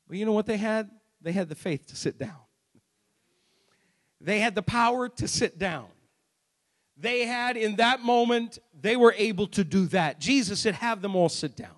But 0.07 0.17
you 0.17 0.25
know 0.25 0.31
what 0.31 0.47
they 0.47 0.57
had? 0.57 0.89
They 1.23 1.31
had 1.31 1.49
the 1.49 1.55
faith 1.55 1.87
to 1.87 1.95
sit 1.95 2.19
down. 2.19 2.35
They 4.21 4.39
had 4.39 4.55
the 4.55 4.61
power 4.61 5.09
to 5.09 5.27
sit 5.27 5.57
down. 5.57 5.87
They 6.97 7.25
had, 7.25 7.57
in 7.57 7.77
that 7.77 8.01
moment, 8.01 8.59
they 8.79 8.95
were 8.95 9.13
able 9.17 9.47
to 9.47 9.63
do 9.63 9.87
that. 9.87 10.19
Jesus 10.19 10.59
said, 10.59 10.75
Have 10.75 11.01
them 11.01 11.15
all 11.15 11.29
sit 11.29 11.55
down. 11.55 11.75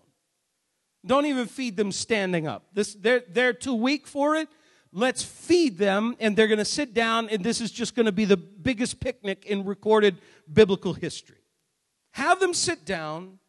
Don't 1.05 1.27
even 1.27 1.45
feed 1.45 1.77
them 1.77 1.91
standing 1.91 2.47
up. 2.47 2.65
This, 2.73 2.95
they're, 2.95 3.23
they're 3.29 3.53
too 3.53 3.75
weak 3.75 4.07
for 4.07 4.35
it. 4.35 4.49
Let's 4.91 5.23
feed 5.23 5.77
them, 5.77 6.15
and 6.19 6.35
they're 6.35 6.47
going 6.47 6.57
to 6.57 6.65
sit 6.65 6.93
down, 6.93 7.29
and 7.29 7.43
this 7.43 7.61
is 7.61 7.71
just 7.71 7.95
going 7.95 8.05
to 8.05 8.11
be 8.11 8.25
the 8.25 8.37
biggest 8.37 8.99
picnic 8.99 9.45
in 9.45 9.65
recorded 9.65 10.17
biblical 10.51 10.93
history. 10.93 11.37
Have 12.11 12.39
them 12.39 12.53
sit 12.53 12.85
down, 12.85 13.39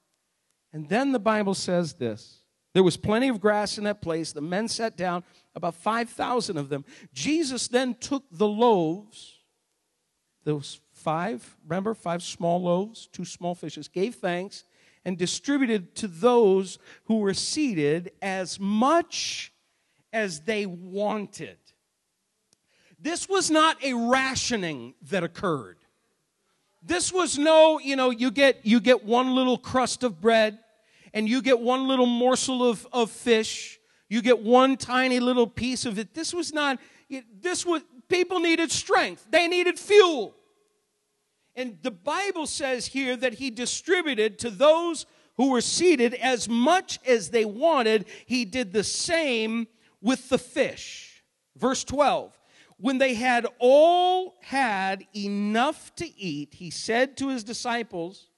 and 0.73 0.89
then 0.89 1.13
the 1.13 1.19
Bible 1.19 1.55
says 1.55 1.95
this 1.95 2.43
there 2.77 2.83
was 2.83 2.99
plenty 2.99 3.29
of 3.29 3.41
grass 3.41 3.79
in 3.79 3.85
that 3.85 4.03
place. 4.03 4.33
The 4.33 4.43
men 4.43 4.69
sat 4.69 4.99
down, 4.99 5.25
about 5.57 5.75
5,000 5.75 6.57
of 6.57 6.69
them. 6.69 6.85
Jesus 7.13 7.67
then 7.67 7.95
took 7.95 8.25
the 8.31 8.47
loaves, 8.47 9.41
those 10.45 10.81
five, 10.93 11.57
remember, 11.67 11.95
five 11.95 12.23
small 12.23 12.63
loaves, 12.63 13.09
two 13.11 13.25
small 13.25 13.55
fishes, 13.55 13.89
gave 13.89 14.17
thanks, 14.17 14.65
and 15.05 15.17
distributed 15.17 15.95
to 15.97 16.07
those 16.07 16.79
who 17.05 17.19
were 17.19 17.35
seated 17.35 18.13
as 18.21 18.61
much 18.61 19.53
as 20.13 20.41
they 20.41 20.67
wanted. 20.67 21.57
This 22.99 23.29
was 23.29 23.51
not 23.51 23.83
a 23.83 23.95
rationing 23.95 24.95
that 25.11 25.25
occurred. 25.25 25.79
This 26.83 27.13
was 27.13 27.39
no, 27.39 27.79
you 27.79 27.97
know, 27.97 28.11
you 28.11 28.31
get 28.31 28.65
you 28.65 28.81
get 28.81 29.05
one 29.05 29.35
little 29.35 29.59
crust 29.59 30.03
of 30.03 30.21
bread 30.21 30.59
and 31.13 31.29
you 31.29 31.43
get 31.43 31.61
one 31.61 31.89
little 31.89 32.07
morsel 32.07 32.69
of, 32.69 32.87
of 32.93 33.11
fish, 33.11 33.76
you 34.09 34.23
get 34.23 34.41
one 34.41 34.77
tiny 34.77 35.21
little 35.21 35.47
piece 35.47 35.85
of 35.85 35.99
it. 35.99 36.15
This 36.15 36.33
was 36.33 36.53
not, 36.53 36.79
this 37.41 37.67
was, 37.67 37.83
people 38.09 38.41
needed 38.41 38.71
strength, 38.71 39.27
they 39.31 39.49
needed 39.49 39.79
fuel. 39.79 40.35
And 41.55 41.79
the 41.83 41.91
Bible 41.91 42.47
says 42.47 42.87
here 42.87 43.17
that 43.17 43.35
he 43.35 43.51
distributed 43.51 44.39
to 44.41 44.51
those 44.51 45.07
who 45.37 45.51
were 45.51 45.63
seated 45.63 46.15
as 46.15 46.49
much 46.49 46.99
as 47.07 47.31
they 47.31 47.45
wanted. 47.45 48.07
He 48.27 48.45
did 48.45 48.73
the 48.73 48.85
same 48.85 49.67
with 50.03 50.29
the 50.29 50.39
fish. 50.39 51.23
Verse 51.57 51.83
12. 51.85 52.39
When 52.79 52.99
they 52.99 53.15
had 53.15 53.47
all 53.59 54.35
had 54.43 55.07
enough 55.15 55.95
to 55.97 56.21
eat, 56.21 56.55
he 56.55 56.69
said 56.69 57.17
to 57.17 57.29
his 57.29 57.43
disciples, 57.43 58.29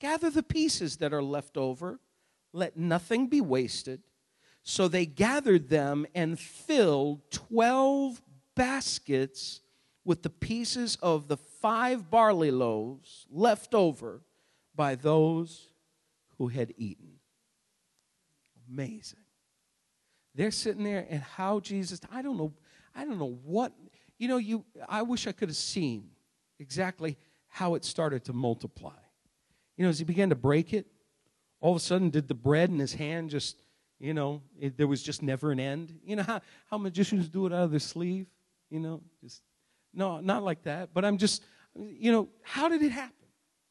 Gather 0.00 0.30
the 0.30 0.42
pieces 0.42 0.96
that 0.98 1.12
are 1.12 1.22
left 1.22 1.58
over, 1.58 2.00
let 2.52 2.76
nothing 2.76 3.28
be 3.28 3.42
wasted. 3.42 4.02
So 4.68 4.88
they 4.88 5.06
gathered 5.06 5.68
them 5.68 6.06
and 6.12 6.36
filled 6.36 7.20
12 7.30 8.20
baskets 8.56 9.60
with 10.04 10.24
the 10.24 10.28
pieces 10.28 10.98
of 11.00 11.28
the 11.28 11.36
five 11.36 12.10
barley 12.10 12.50
loaves 12.50 13.28
left 13.30 13.74
over 13.74 14.22
by 14.74 14.96
those 14.96 15.68
who 16.38 16.48
had 16.48 16.74
eaten. 16.76 17.20
Amazing. 18.68 19.20
They're 20.34 20.50
sitting 20.50 20.82
there, 20.82 21.06
and 21.08 21.22
how 21.22 21.60
Jesus, 21.60 22.00
I 22.10 22.20
don't 22.20 22.36
know, 22.36 22.52
I 22.92 23.04
don't 23.04 23.20
know 23.20 23.38
what, 23.44 23.72
you 24.18 24.26
know, 24.26 24.38
you, 24.38 24.64
I 24.88 25.02
wish 25.02 25.28
I 25.28 25.32
could 25.32 25.48
have 25.48 25.56
seen 25.56 26.08
exactly 26.58 27.16
how 27.46 27.76
it 27.76 27.84
started 27.84 28.24
to 28.24 28.32
multiply. 28.32 28.98
You 29.76 29.84
know, 29.84 29.90
as 29.90 30.00
he 30.00 30.04
began 30.04 30.30
to 30.30 30.34
break 30.34 30.74
it, 30.74 30.86
all 31.60 31.70
of 31.70 31.76
a 31.76 31.80
sudden, 31.80 32.10
did 32.10 32.26
the 32.26 32.34
bread 32.34 32.68
in 32.68 32.80
his 32.80 32.94
hand 32.94 33.30
just, 33.30 33.62
you 33.98 34.14
know, 34.14 34.42
it, 34.58 34.76
there 34.76 34.86
was 34.86 35.02
just 35.02 35.22
never 35.22 35.52
an 35.52 35.60
end? 35.60 35.98
You 36.04 36.16
know 36.16 36.22
how, 36.22 36.40
how 36.70 36.78
magicians 36.78 37.28
do 37.28 37.46
it 37.46 37.52
out 37.52 37.64
of 37.64 37.70
their 37.70 37.80
sleeve? 37.80 38.26
You 38.70 38.80
know, 38.80 39.02
just, 39.22 39.42
no, 39.94 40.20
not 40.20 40.42
like 40.42 40.62
that. 40.64 40.90
But 40.92 41.04
I'm 41.04 41.18
just, 41.18 41.42
you 41.74 42.12
know, 42.12 42.28
how 42.42 42.68
did 42.68 42.82
it 42.82 42.92
happen? 42.92 43.12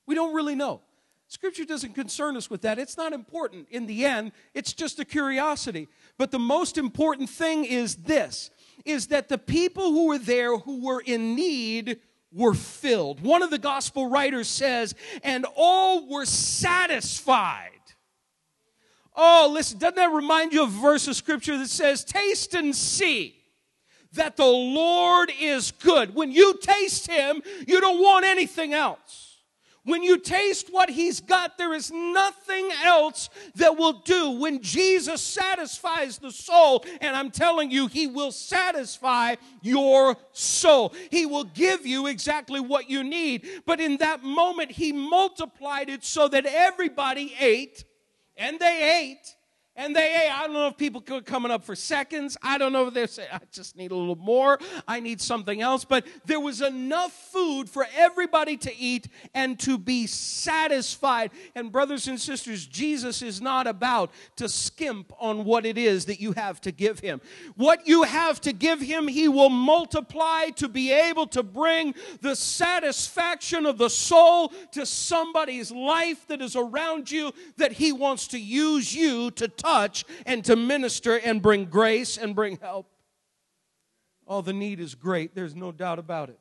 We 0.07 0.15
don't 0.15 0.33
really 0.33 0.55
know. 0.55 0.81
Scripture 1.27 1.65
doesn't 1.65 1.93
concern 1.93 2.38
us 2.38 2.49
with 2.49 2.61
that. 2.61 2.77
It's 2.77 2.97
not 2.97 3.11
important 3.11 3.67
in 3.71 3.88
the 3.88 4.05
end. 4.05 4.31
It's 4.53 4.73
just 4.73 4.99
a 4.99 5.05
curiosity. 5.05 5.88
But 6.17 6.31
the 6.31 6.39
most 6.39 6.77
important 6.77 7.29
thing 7.29 7.65
is 7.65 7.95
this 7.95 8.51
is 8.83 9.07
that 9.07 9.29
the 9.29 9.38
people 9.38 9.91
who 9.91 10.07
were 10.07 10.19
there 10.19 10.57
who 10.57 10.85
were 10.85 11.01
in 11.01 11.35
need 11.35 11.99
were 12.31 12.53
filled. 12.53 13.21
One 13.21 13.41
of 13.41 13.49
the 13.49 13.57
gospel 13.57 14.07
writers 14.07 14.47
says, 14.47 14.93
and 15.23 15.45
all 15.55 16.07
were 16.07 16.25
satisfied. 16.25 17.74
Oh, 19.15 19.49
listen, 19.51 19.78
doesn't 19.78 19.95
that 19.95 20.12
remind 20.12 20.54
you 20.54 20.63
of 20.63 20.69
a 20.69 20.82
verse 20.82 21.08
of 21.08 21.15
scripture 21.15 21.58
that 21.58 21.69
says, 21.69 22.04
Taste 22.04 22.54
and 22.54 22.75
see 22.75 23.36
that 24.13 24.38
the 24.38 24.45
Lord 24.45 25.32
is 25.39 25.71
good? 25.71 26.15
When 26.15 26.32
you 26.32 26.58
taste 26.62 27.08
Him, 27.08 27.41
you 27.67 27.80
don't 27.80 28.01
want 28.01 28.25
anything 28.25 28.73
else. 28.73 29.25
When 29.86 30.01
you 30.01 30.17
taste 30.17 30.69
what 30.71 30.89
he's 30.89 31.21
got, 31.21 31.60
there 31.60 31.73
is 31.73 31.91
nothing 31.91 32.71
else 32.84 33.30
that 33.54 33.78
will 33.78 33.93
do. 33.93 34.32
When 34.32 34.63
Jesus 34.63 35.21
satisfies 35.21 36.17
the 36.17 36.32
soul, 36.32 36.84
and 37.01 37.15
I'm 37.15 37.30
telling 37.30 37.69
you, 37.69 37.86
he 37.86 38.08
will 38.08 38.32
satisfy 38.32 39.36
your 39.62 40.17
soul. 40.32 40.91
He 41.12 41.28
will 41.28 41.43
give 41.43 41.86
you 41.86 42.08
exactly 42.08 42.60
what 42.60 42.89
you 42.89 43.04
need. 43.04 43.47
But 43.67 43.80
in 43.80 43.97
that 43.97 44.23
moment, 44.23 44.71
he 44.71 44.91
multiplied 44.91 45.89
it 45.89 46.04
so 46.04 46.28
that 46.30 46.47
everybody 46.47 47.36
ate, 47.39 47.86
and 48.38 48.60
they 48.60 49.10
ate, 49.12 49.35
and 49.77 49.95
they, 49.95 50.09
hey, 50.09 50.29
I 50.31 50.43
don't 50.45 50.53
know 50.53 50.67
if 50.67 50.77
people 50.77 51.03
are 51.11 51.21
coming 51.21 51.51
up 51.51 51.63
for 51.63 51.75
seconds. 51.75 52.38
I 52.41 52.57
don't 52.57 52.71
know 52.71 52.88
if 52.88 52.93
they're 52.93 53.07
saying, 53.07 53.29
I 53.31 53.39
just 53.51 53.75
need 53.75 53.91
a 53.91 53.95
little 53.95 54.15
more. 54.15 54.57
I 54.88 55.01
need 55.01 55.19
something 55.19 55.61
else. 55.61 55.83
But 55.83 56.07
there 56.25 56.39
was 56.39 56.61
enough 56.61 57.11
food 57.11 57.69
for 57.69 57.85
everybody 57.95 58.55
to 58.57 58.75
eat 58.77 59.09
and 59.33 59.59
to 59.59 59.77
be 59.77 60.07
satisfied. 60.07 61.31
And, 61.55 61.71
brothers 61.71 62.07
and 62.07 62.19
sisters, 62.19 62.65
Jesus 62.65 63.21
is 63.21 63.41
not 63.41 63.67
about 63.67 64.11
to 64.38 64.47
skimp 64.47 65.11
on 65.19 65.43
what 65.43 65.65
it 65.65 65.77
is 65.77 66.05
that 66.05 66.21
you 66.21 66.31
have 66.33 66.61
to 66.61 66.71
give 66.71 66.99
him. 66.99 67.19
What 67.55 67.85
you 67.85 68.03
have 68.03 68.39
to 68.41 68.53
give 68.53 68.79
him, 68.79 69.09
he 69.09 69.27
will 69.27 69.49
multiply 69.49 70.51
to 70.51 70.69
be 70.69 70.91
able 70.91 71.27
to 71.27 71.43
bring 71.43 71.95
the 72.21 72.35
satisfaction 72.35 73.65
of 73.65 73.77
the 73.77 73.89
soul 73.89 74.53
to 74.71 74.85
somebody's 74.85 75.71
life 75.71 76.25
that 76.27 76.41
is 76.41 76.55
around 76.55 77.11
you 77.11 77.33
that 77.57 77.73
he 77.73 77.91
wants 77.91 78.27
to 78.29 78.39
use 78.39 78.95
you 78.95 79.31
to 79.31 79.49
touch 79.65 80.06
and 80.25 80.43
to 80.45 80.56
minister 80.56 81.17
and 81.17 81.41
bring 81.41 81.65
grace 81.65 82.17
and 82.17 82.36
bring 82.36 82.58
help. 82.58 82.88
Oh, 84.28 84.41
the 84.41 84.54
need 84.54 84.80
is 84.80 84.95
great. 84.95 85.36
There's 85.36 85.56
no 85.56 85.71
doubt 85.71 85.99
about 85.99 86.30
it. 86.30 86.39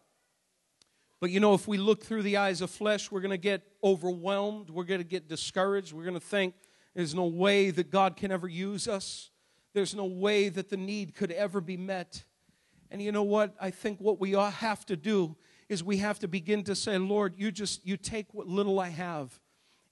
But 1.20 1.30
you 1.30 1.40
know, 1.40 1.54
if 1.54 1.66
we 1.66 1.78
look 1.78 2.04
through 2.04 2.22
the 2.22 2.36
eyes 2.36 2.60
of 2.60 2.70
flesh, 2.70 3.10
we're 3.10 3.20
going 3.20 3.30
to 3.30 3.38
get 3.38 3.62
overwhelmed. 3.82 4.68
We're 4.70 4.84
going 4.84 5.00
to 5.00 5.06
get 5.06 5.28
discouraged. 5.28 5.92
We're 5.92 6.04
going 6.04 6.14
to 6.14 6.20
think 6.20 6.54
there's 6.94 7.14
no 7.14 7.26
way 7.26 7.70
that 7.70 7.90
God 7.90 8.16
can 8.16 8.30
ever 8.30 8.48
use 8.48 8.88
us. 8.88 9.30
There's 9.72 9.94
no 9.94 10.04
way 10.04 10.48
that 10.50 10.68
the 10.68 10.76
need 10.76 11.14
could 11.14 11.30
ever 11.32 11.60
be 11.60 11.76
met. 11.76 12.24
And 12.90 13.02
you 13.02 13.10
know 13.10 13.22
what? 13.22 13.54
I 13.60 13.70
think 13.70 14.00
what 14.00 14.20
we 14.20 14.34
all 14.34 14.50
have 14.50 14.86
to 14.86 14.96
do 14.96 15.36
is 15.68 15.82
we 15.82 15.96
have 15.98 16.18
to 16.20 16.28
begin 16.28 16.62
to 16.64 16.74
say, 16.74 16.96
Lord, 16.98 17.34
you 17.36 17.50
just 17.50 17.84
you 17.86 17.96
take 17.96 18.32
what 18.32 18.46
little 18.46 18.78
I 18.78 18.90
have 18.90 19.40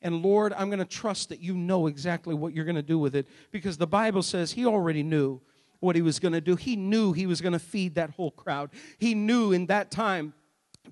and 0.03 0.23
Lord, 0.23 0.53
I'm 0.57 0.69
going 0.69 0.81
to 0.81 0.85
trust 0.85 1.29
that 1.29 1.41
you 1.41 1.55
know 1.55 1.87
exactly 1.87 2.35
what 2.35 2.53
you're 2.53 2.65
going 2.65 2.77
to 2.77 2.83
do 2.83 2.99
with 2.99 3.15
it 3.15 3.27
because 3.51 3.77
the 3.77 3.87
Bible 3.87 4.23
says 4.23 4.53
he 4.53 4.67
already 4.67 5.03
knew 5.03 5.41
what 5.81 5.97
he 5.97 6.03
was 6.03 6.19
going 6.19 6.33
to 6.33 6.41
do. 6.41 6.57
He 6.57 6.77
knew 6.77 7.12
he 7.12 7.27
was 7.27 7.41
going 7.41 7.53
to 7.53 7.59
feed 7.59 7.95
that 7.97 8.11
whole 8.11 8.31
crowd. 8.31 8.71
He 8.99 9.15
knew 9.15 9.53
in 9.53 9.67
that 9.67 9.91
time 9.91 10.35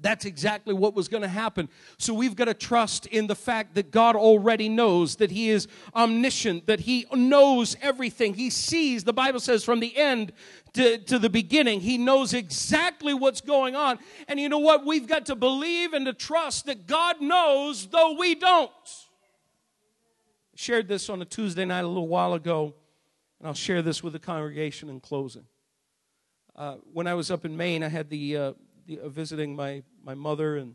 that's 0.01 0.25
exactly 0.25 0.73
what 0.73 0.95
was 0.95 1.09
going 1.09 1.23
to 1.23 1.29
happen. 1.29 1.69
So 1.99 2.15
we've 2.15 2.37
got 2.37 2.47
to 2.47 2.55
trust 2.55 3.07
in 3.07 3.27
the 3.27 3.35
fact 3.35 3.75
that 3.75 3.91
God 3.91 4.17
already 4.17 4.69
knows, 4.69 5.17
that 5.17 5.31
He 5.31 5.51
is 5.51 5.67
omniscient, 5.95 6.67
that 6.67 6.81
He 6.81 7.07
knows 7.13 7.77
everything. 7.83 8.35
He 8.35 8.51
sees, 8.51 9.05
the 9.05 9.13
Bible 9.13 9.41
says, 9.41 9.65
from 9.65 9.81
the 9.81 9.97
end 9.97 10.33
to, 10.75 10.99
to 10.99 11.19
the 11.19 11.29
beginning. 11.29 11.81
He 11.81 11.99
knows 11.99 12.33
exactly 12.33 13.15
what's 13.15 13.41
going 13.41 13.75
on. 13.75 13.99
And 14.29 14.39
you 14.39 14.49
know 14.49 14.59
what? 14.59 14.87
We've 14.87 15.07
got 15.07 15.27
to 15.27 15.35
believe 15.35 15.93
and 15.93 16.07
to 16.07 16.13
trust 16.13 16.67
that 16.67 16.87
God 16.87 17.21
knows, 17.21 17.87
though 17.89 18.15
we 18.19 18.35
don't. 18.37 18.71
I 20.55 20.57
shared 20.57 20.89
this 20.89 21.11
on 21.11 21.21
a 21.21 21.25
Tuesday 21.25 21.65
night 21.65 21.85
a 21.85 21.89
little 21.89 22.09
while 22.09 22.35
ago, 22.35 22.75
and 23.39 23.49
I'll 23.49 23.55
share 23.55 23.83
this 23.83 24.03
with 24.03 24.13
the 24.13 24.19
congregation 24.19 24.89
in 24.89 25.01
closing. 25.01 25.45
Uh, 26.55 26.77
when 26.93 27.07
I 27.07 27.15
was 27.15 27.31
up 27.31 27.45
in 27.45 27.57
Maine, 27.57 27.83
I 27.83 27.89
had 27.89 28.09
the. 28.09 28.37
Uh, 28.37 28.53
visiting 29.05 29.55
my, 29.57 29.83
my 30.05 30.15
mother 30.15 30.57
and 30.57 30.75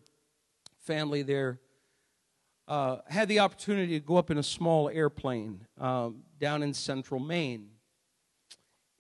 family 0.80 1.22
there, 1.22 1.60
uh, 2.68 2.98
had 3.08 3.28
the 3.28 3.40
opportunity 3.40 4.00
to 4.00 4.06
go 4.06 4.18
up 4.18 4.32
in 4.32 4.38
a 4.38 4.44
small 4.44 4.90
airplane 4.90 5.66
um, 5.80 6.24
down 6.40 6.64
in 6.64 6.74
central 6.74 7.20
Maine. 7.20 7.70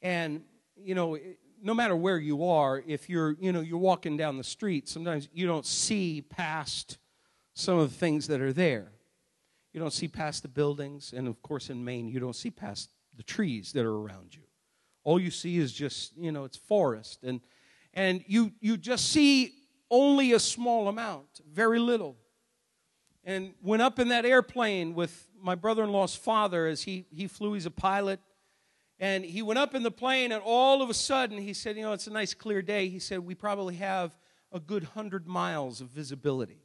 And, 0.01 0.43
you 0.75 0.93
know, 0.93 1.17
no 1.61 1.73
matter 1.73 1.95
where 1.95 2.19
you 2.19 2.45
are, 2.45 2.83
if 2.85 3.09
you're, 3.09 3.35
you 3.39 3.51
know, 3.51 3.61
you're 3.61 3.79
walking 3.79 4.17
down 4.17 4.37
the 4.37 4.43
street, 4.43 4.87
sometimes 4.87 5.29
you 5.33 5.47
don't 5.47 5.65
see 5.65 6.21
past 6.21 6.97
some 7.53 7.79
of 7.79 7.89
the 7.89 7.95
things 7.95 8.27
that 8.27 8.41
are 8.41 8.53
there. 8.53 8.91
You 9.73 9.79
don't 9.79 9.93
see 9.93 10.07
past 10.07 10.43
the 10.43 10.47
buildings, 10.47 11.13
and 11.15 11.27
of 11.27 11.41
course, 11.41 11.69
in 11.69 11.83
Maine, 11.83 12.07
you 12.07 12.19
don't 12.19 12.35
see 12.35 12.51
past 12.51 12.91
the 13.17 13.23
trees 13.23 13.73
that 13.73 13.85
are 13.85 13.97
around 13.97 14.35
you. 14.35 14.43
All 15.03 15.19
you 15.19 15.31
see 15.31 15.57
is 15.57 15.73
just, 15.73 16.15
you 16.17 16.31
know, 16.31 16.45
it's 16.45 16.57
forest. 16.57 17.23
And 17.23 17.41
and 17.95 18.23
you, 18.27 18.51
you 18.59 18.77
just 18.77 19.09
see 19.09 19.53
only 19.89 20.33
a 20.33 20.39
small 20.39 20.87
amount, 20.87 21.41
very 21.49 21.79
little. 21.79 22.17
And 23.23 23.53
went 23.63 23.81
up 23.81 23.97
in 23.97 24.09
that 24.09 24.25
airplane 24.25 24.93
with 24.93 25.27
my 25.41 25.55
brother 25.55 25.83
in 25.83 25.91
law's 25.91 26.15
father 26.15 26.67
as 26.67 26.83
he, 26.83 27.05
he 27.09 27.27
flew, 27.27 27.53
he's 27.53 27.65
a 27.65 27.71
pilot. 27.71 28.19
And 28.99 29.25
he 29.25 29.41
went 29.41 29.59
up 29.59 29.75
in 29.75 29.83
the 29.83 29.91
plane, 29.91 30.31
and 30.31 30.41
all 30.45 30.81
of 30.81 30.89
a 30.89 30.93
sudden, 30.93 31.37
he 31.37 31.53
said, 31.53 31.75
You 31.75 31.83
know, 31.83 31.93
it's 31.93 32.07
a 32.07 32.11
nice 32.11 32.33
clear 32.33 32.61
day. 32.61 32.87
He 32.87 32.99
said, 32.99 33.19
We 33.19 33.35
probably 33.35 33.75
have 33.75 34.17
a 34.53 34.59
good 34.59 34.83
100 34.83 35.27
miles 35.27 35.81
of 35.81 35.87
visibility. 35.89 36.61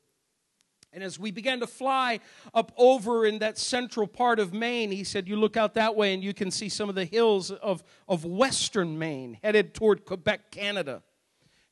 And 0.93 1.05
as 1.05 1.19
we 1.19 1.31
began 1.31 1.61
to 1.61 1.67
fly 1.67 2.21
up 2.53 2.73
over 2.77 3.25
in 3.25 3.39
that 3.41 3.59
central 3.59 4.07
part 4.07 4.39
of 4.39 4.53
Maine, 4.53 4.91
he 4.91 5.05
said, 5.05 5.29
You 5.29 5.37
look 5.37 5.57
out 5.57 5.75
that 5.75 5.97
way 5.97 6.15
and 6.15 6.23
you 6.23 6.35
can 6.35 6.51
see 6.51 6.69
some 6.69 6.89
of 6.89 6.95
the 6.95 7.05
hills 7.05 7.51
of, 7.51 7.83
of 8.09 8.25
western 8.25 8.99
Maine 8.99 9.39
headed 9.43 9.75
toward 9.75 10.05
Quebec, 10.05 10.53
Canada. 10.53 11.03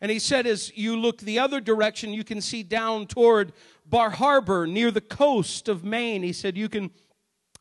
And 0.00 0.10
he 0.10 0.18
said, 0.18 0.46
as 0.46 0.76
you 0.76 0.96
look 0.96 1.18
the 1.18 1.38
other 1.38 1.60
direction, 1.60 2.12
you 2.12 2.24
can 2.24 2.40
see 2.40 2.62
down 2.62 3.06
toward 3.06 3.52
Bar 3.84 4.10
Harbor 4.10 4.66
near 4.66 4.90
the 4.90 5.00
coast 5.00 5.68
of 5.68 5.84
Maine. 5.84 6.22
He 6.22 6.32
said, 6.32 6.56
you 6.56 6.68
can 6.68 6.90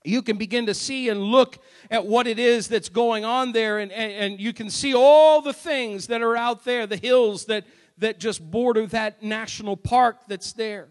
you 0.03 0.21
can 0.21 0.37
begin 0.37 0.65
to 0.67 0.73
see 0.73 1.09
and 1.09 1.21
look 1.21 1.57
at 1.91 2.05
what 2.05 2.27
it 2.27 2.39
is 2.39 2.69
that's 2.69 2.87
going 2.87 3.25
on 3.25 3.51
there. 3.51 3.79
And, 3.79 3.91
and, 3.91 4.11
and, 4.11 4.39
you 4.39 4.53
can 4.53 4.69
see 4.69 4.93
all 4.95 5.41
the 5.41 5.51
things 5.51 6.07
that 6.07 6.21
are 6.21 6.37
out 6.37 6.63
there 6.63 6.87
the 6.87 6.95
hills 6.95 7.45
that, 7.45 7.65
that 7.97 8.19
just 8.19 8.39
border 8.49 8.85
that 8.87 9.21
national 9.21 9.75
park 9.75 10.19
that's 10.27 10.53
there. 10.53 10.87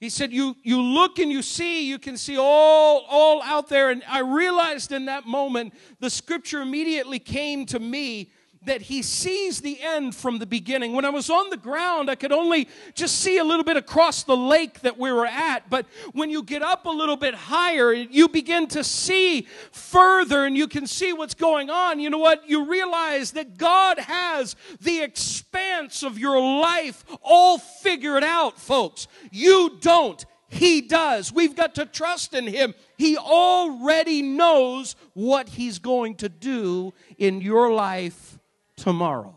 He 0.00 0.08
said 0.08 0.32
you, 0.32 0.56
you 0.62 0.80
look 0.80 1.18
and 1.18 1.30
you 1.30 1.42
see 1.42 1.86
you 1.88 1.98
can 1.98 2.16
see 2.16 2.36
all, 2.38 3.04
all 3.08 3.42
out 3.42 3.68
there. 3.68 3.90
And 3.90 4.02
i 4.08 4.20
realized 4.20 4.92
in 4.92 5.06
that 5.06 5.26
moment 5.26 5.74
the 6.00 6.10
scripture 6.10 6.60
immediately 6.60 7.18
came 7.18 7.66
to 7.66 7.78
me 7.78 8.30
that 8.66 8.82
he 8.82 9.02
sees 9.02 9.60
the 9.60 9.80
end 9.80 10.14
from 10.14 10.38
the 10.38 10.46
beginning. 10.46 10.92
When 10.92 11.04
I 11.04 11.10
was 11.10 11.30
on 11.30 11.50
the 11.50 11.56
ground, 11.56 12.10
I 12.10 12.14
could 12.14 12.32
only 12.32 12.68
just 12.94 13.20
see 13.20 13.38
a 13.38 13.44
little 13.44 13.64
bit 13.64 13.76
across 13.76 14.24
the 14.24 14.36
lake 14.36 14.80
that 14.80 14.98
we 14.98 15.10
were 15.10 15.26
at. 15.26 15.70
But 15.70 15.86
when 16.12 16.30
you 16.30 16.42
get 16.42 16.62
up 16.62 16.84
a 16.84 16.90
little 16.90 17.16
bit 17.16 17.34
higher, 17.34 17.92
you 17.92 18.28
begin 18.28 18.66
to 18.68 18.84
see 18.84 19.46
further 19.72 20.44
and 20.44 20.56
you 20.56 20.68
can 20.68 20.86
see 20.86 21.12
what's 21.12 21.34
going 21.34 21.70
on. 21.70 21.98
You 21.98 22.10
know 22.10 22.18
what? 22.18 22.48
You 22.48 22.68
realize 22.68 23.32
that 23.32 23.56
God 23.56 23.98
has 23.98 24.56
the 24.80 25.00
expanse 25.00 26.02
of 26.02 26.18
your 26.18 26.40
life 26.40 27.04
all 27.22 27.58
figured 27.58 28.24
out, 28.24 28.58
folks. 28.58 29.08
You 29.30 29.78
don't. 29.80 30.24
He 30.48 30.80
does. 30.80 31.32
We've 31.32 31.56
got 31.56 31.74
to 31.74 31.86
trust 31.86 32.32
in 32.32 32.46
Him. 32.46 32.74
He 32.96 33.16
already 33.16 34.22
knows 34.22 34.94
what 35.12 35.48
He's 35.48 35.78
going 35.78 36.16
to 36.16 36.28
do 36.28 36.94
in 37.18 37.40
your 37.40 37.72
life 37.72 38.35
tomorrow. 38.76 39.34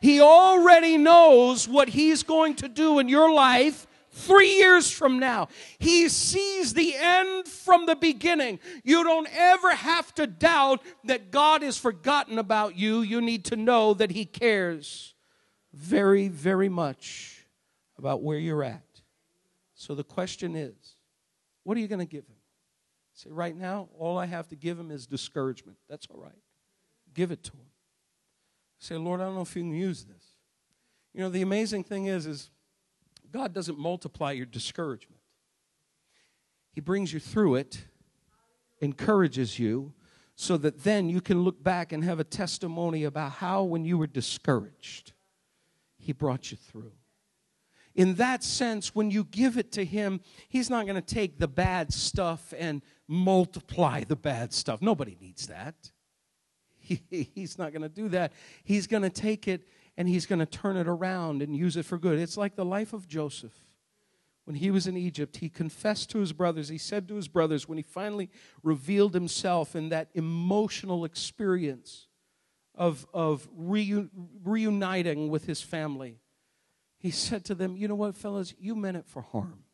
He 0.00 0.20
already 0.20 0.96
knows 0.96 1.68
what 1.68 1.88
He's 1.88 2.22
going 2.22 2.54
to 2.56 2.68
do 2.68 2.98
in 2.98 3.08
your 3.08 3.32
life 3.32 3.86
three 4.12 4.54
years 4.56 4.90
from 4.90 5.18
now. 5.18 5.48
He 5.78 6.08
sees 6.08 6.74
the 6.74 6.94
end 6.96 7.46
from 7.46 7.86
the 7.86 7.96
beginning. 7.96 8.58
You 8.82 9.04
don't 9.04 9.28
ever 9.32 9.74
have 9.74 10.14
to 10.14 10.26
doubt 10.26 10.82
that 11.04 11.30
God 11.30 11.62
has 11.62 11.78
forgotten 11.78 12.38
about 12.38 12.76
you. 12.76 13.02
You 13.02 13.20
need 13.20 13.44
to 13.46 13.56
know 13.56 13.94
that 13.94 14.10
He 14.10 14.24
cares 14.24 15.14
very, 15.72 16.28
very 16.28 16.68
much 16.68 17.46
about 17.98 18.22
where 18.22 18.38
you're 18.38 18.64
at. 18.64 18.82
So 19.74 19.94
the 19.94 20.04
question 20.04 20.56
is, 20.56 20.74
what 21.64 21.76
are 21.76 21.80
you 21.80 21.88
going 21.88 22.00
to 22.00 22.10
give 22.10 22.24
him? 22.26 22.36
Say, 23.14 23.30
right 23.30 23.56
now, 23.56 23.88
all 23.98 24.18
I 24.18 24.26
have 24.26 24.48
to 24.48 24.56
give 24.56 24.78
him 24.78 24.90
is 24.90 25.06
discouragement. 25.06 25.76
That's 25.88 26.06
all 26.10 26.20
right. 26.20 26.32
Give 27.14 27.30
it 27.30 27.42
to 27.44 27.52
him. 27.52 27.69
Say, 28.80 28.96
Lord, 28.96 29.20
I 29.20 29.26
don't 29.26 29.36
know 29.36 29.42
if 29.42 29.54
you 29.54 29.62
can 29.62 29.72
use 29.72 30.04
this. 30.04 30.24
You 31.14 31.20
know, 31.20 31.28
the 31.28 31.42
amazing 31.42 31.84
thing 31.84 32.06
is, 32.06 32.26
is 32.26 32.50
God 33.30 33.54
doesn't 33.54 33.78
multiply 33.78 34.32
your 34.32 34.46
discouragement. 34.46 35.20
He 36.72 36.80
brings 36.80 37.12
you 37.12 37.20
through 37.20 37.54
it, 37.56 37.84
encourages 38.80 39.58
you, 39.58 39.92
so 40.34 40.56
that 40.56 40.82
then 40.82 41.08
you 41.08 41.20
can 41.20 41.42
look 41.42 41.62
back 41.62 41.92
and 41.92 42.02
have 42.02 42.18
a 42.18 42.24
testimony 42.24 43.04
about 43.04 43.32
how, 43.32 43.62
when 43.62 43.84
you 43.84 43.96
were 43.96 44.08
discouraged, 44.08 45.12
He 45.96 46.12
brought 46.12 46.50
you 46.50 46.56
through 46.56 46.92
in 47.94 48.14
that 48.14 48.42
sense, 48.42 48.94
when 48.94 49.10
you 49.10 49.24
give 49.24 49.58
it 49.58 49.72
to 49.72 49.84
Him, 49.84 50.20
He's 50.48 50.70
not 50.70 50.86
going 50.86 51.00
to 51.00 51.14
take 51.14 51.38
the 51.38 51.48
bad 51.48 51.92
stuff 51.92 52.54
and 52.56 52.82
multiply 53.08 54.04
the 54.04 54.16
bad 54.16 54.52
stuff. 54.52 54.80
Nobody 54.80 55.16
needs 55.20 55.48
that. 55.48 55.74
He, 56.90 57.30
he's 57.34 57.58
not 57.58 57.72
going 57.72 57.82
to 57.82 57.88
do 57.88 58.08
that. 58.10 58.32
He's 58.64 58.86
going 58.86 59.02
to 59.02 59.10
take 59.10 59.46
it 59.46 59.66
and 59.96 60.08
He's 60.08 60.26
going 60.26 60.38
to 60.38 60.46
turn 60.46 60.76
it 60.76 60.88
around 60.88 61.42
and 61.42 61.54
use 61.54 61.76
it 61.76 61.84
for 61.84 61.98
good. 61.98 62.18
It's 62.18 62.36
like 62.36 62.56
the 62.56 62.64
life 62.64 62.92
of 62.92 63.06
Joseph. 63.06 63.52
When 64.44 64.56
he 64.56 64.70
was 64.70 64.86
in 64.86 64.96
Egypt, 64.96 65.36
he 65.36 65.48
confessed 65.48 66.10
to 66.10 66.18
his 66.18 66.32
brothers. 66.32 66.68
He 66.68 66.78
said 66.78 67.06
to 67.08 67.14
his 67.14 67.28
brothers, 67.28 67.68
when 67.68 67.78
he 67.78 67.82
finally 67.82 68.30
revealed 68.62 69.14
himself 69.14 69.76
in 69.76 69.90
that 69.90 70.08
emotional 70.14 71.04
experience 71.04 72.08
of, 72.74 73.06
of 73.12 73.46
reuniting 73.54 75.28
with 75.28 75.44
his 75.44 75.60
family, 75.60 76.18
he 76.98 77.10
said 77.10 77.44
to 77.44 77.54
them, 77.54 77.76
You 77.76 77.86
know 77.86 77.94
what, 77.94 78.16
fellas, 78.16 78.54
you 78.58 78.74
meant 78.74 78.96
it 78.96 79.06
for 79.06 79.22
harm. 79.22 79.64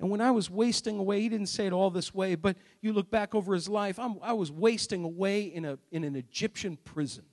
And 0.00 0.10
when 0.10 0.22
I 0.22 0.30
was 0.30 0.48
wasting 0.48 0.98
away, 0.98 1.20
he 1.20 1.28
didn't 1.28 1.48
say 1.48 1.66
it 1.66 1.74
all 1.74 1.90
this 1.90 2.14
way, 2.14 2.34
but 2.34 2.56
you 2.80 2.94
look 2.94 3.10
back 3.10 3.34
over 3.34 3.52
his 3.52 3.68
life, 3.68 3.98
I'm, 3.98 4.16
i 4.22 4.32
was 4.32 4.50
wasting 4.50 5.04
away 5.04 5.42
in, 5.42 5.66
a, 5.66 5.78
in 5.92 6.04
an 6.04 6.16
Egyptian 6.16 6.78
prison. 6.84 7.24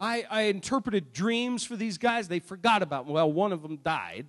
I, 0.00 0.24
I 0.28 0.42
interpreted 0.42 1.12
dreams 1.12 1.62
for 1.62 1.76
these 1.76 1.98
guys. 1.98 2.26
They 2.26 2.40
forgot 2.40 2.82
about 2.82 3.06
me. 3.06 3.12
Well, 3.12 3.32
one 3.32 3.52
of 3.52 3.62
them 3.62 3.76
died. 3.76 4.26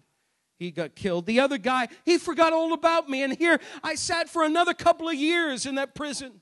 He 0.60 0.70
got 0.70 0.94
killed. 0.94 1.26
The 1.26 1.40
other 1.40 1.58
guy, 1.58 1.88
he 2.06 2.20
forgot 2.20 2.54
all 2.54 2.72
about 2.72 3.10
me. 3.10 3.24
And 3.24 3.36
here 3.36 3.60
I 3.84 3.96
sat 3.96 4.30
for 4.30 4.44
another 4.44 4.76
couple 4.76 5.10
of 5.10 5.16
years 5.16 5.66
in 5.66 5.76
that 5.76 5.96
prison 5.96 6.40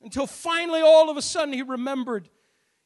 until 0.00 0.28
finally, 0.28 0.80
all 0.80 1.10
of 1.10 1.16
a 1.16 1.22
sudden, 1.22 1.52
he 1.52 1.62
remembered 1.62 2.28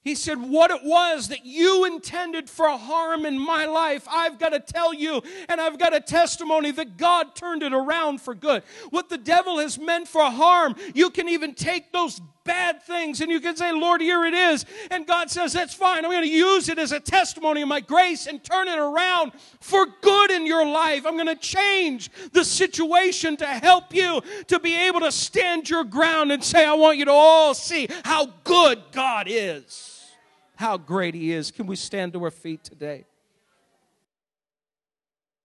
he 0.04 0.14
said, 0.14 0.38
What 0.38 0.70
it 0.70 0.84
was 0.84 1.28
that 1.28 1.46
you 1.46 1.86
intended 1.86 2.50
for 2.50 2.68
harm 2.68 3.24
in 3.24 3.38
my 3.38 3.64
life, 3.64 4.06
I've 4.08 4.38
got 4.38 4.50
to 4.50 4.60
tell 4.60 4.92
you, 4.92 5.22
and 5.48 5.60
I've 5.60 5.78
got 5.78 5.96
a 5.96 6.00
testimony 6.00 6.70
that 6.72 6.98
God 6.98 7.34
turned 7.34 7.62
it 7.62 7.72
around 7.72 8.20
for 8.20 8.34
good. 8.34 8.62
What 8.90 9.08
the 9.08 9.16
devil 9.16 9.58
has 9.58 9.78
meant 9.78 10.06
for 10.06 10.22
harm, 10.22 10.76
you 10.94 11.08
can 11.08 11.30
even 11.30 11.54
take 11.54 11.90
those 11.90 12.20
bad 12.44 12.82
things 12.82 13.22
and 13.22 13.30
you 13.30 13.40
can 13.40 13.56
say, 13.56 13.72
Lord, 13.72 14.02
here 14.02 14.26
it 14.26 14.34
is. 14.34 14.66
And 14.90 15.06
God 15.06 15.30
says, 15.30 15.54
That's 15.54 15.72
fine. 15.72 16.04
I'm 16.04 16.10
going 16.10 16.22
to 16.22 16.28
use 16.28 16.68
it 16.68 16.78
as 16.78 16.92
a 16.92 17.00
testimony 17.00 17.62
of 17.62 17.68
my 17.68 17.80
grace 17.80 18.26
and 18.26 18.44
turn 18.44 18.68
it 18.68 18.78
around 18.78 19.32
for 19.60 19.86
good 20.02 20.30
in 20.30 20.46
your 20.46 20.66
life. 20.66 21.06
I'm 21.06 21.14
going 21.14 21.28
to 21.28 21.34
change 21.34 22.10
the 22.32 22.44
situation 22.44 23.38
to 23.38 23.46
help 23.46 23.94
you 23.94 24.20
to 24.48 24.60
be 24.60 24.74
able 24.74 25.00
to 25.00 25.10
stand 25.10 25.70
your 25.70 25.84
ground 25.84 26.30
and 26.30 26.44
say, 26.44 26.66
I 26.66 26.74
want 26.74 26.98
you 26.98 27.06
to 27.06 27.10
all 27.10 27.54
see 27.54 27.88
how 28.04 28.26
good 28.44 28.82
God 28.92 29.28
is 29.30 29.93
how 30.56 30.76
great 30.76 31.14
He 31.14 31.32
is. 31.32 31.50
Can 31.50 31.66
we 31.66 31.76
stand 31.76 32.12
to 32.14 32.22
our 32.24 32.30
feet 32.30 32.64
today? 32.64 33.04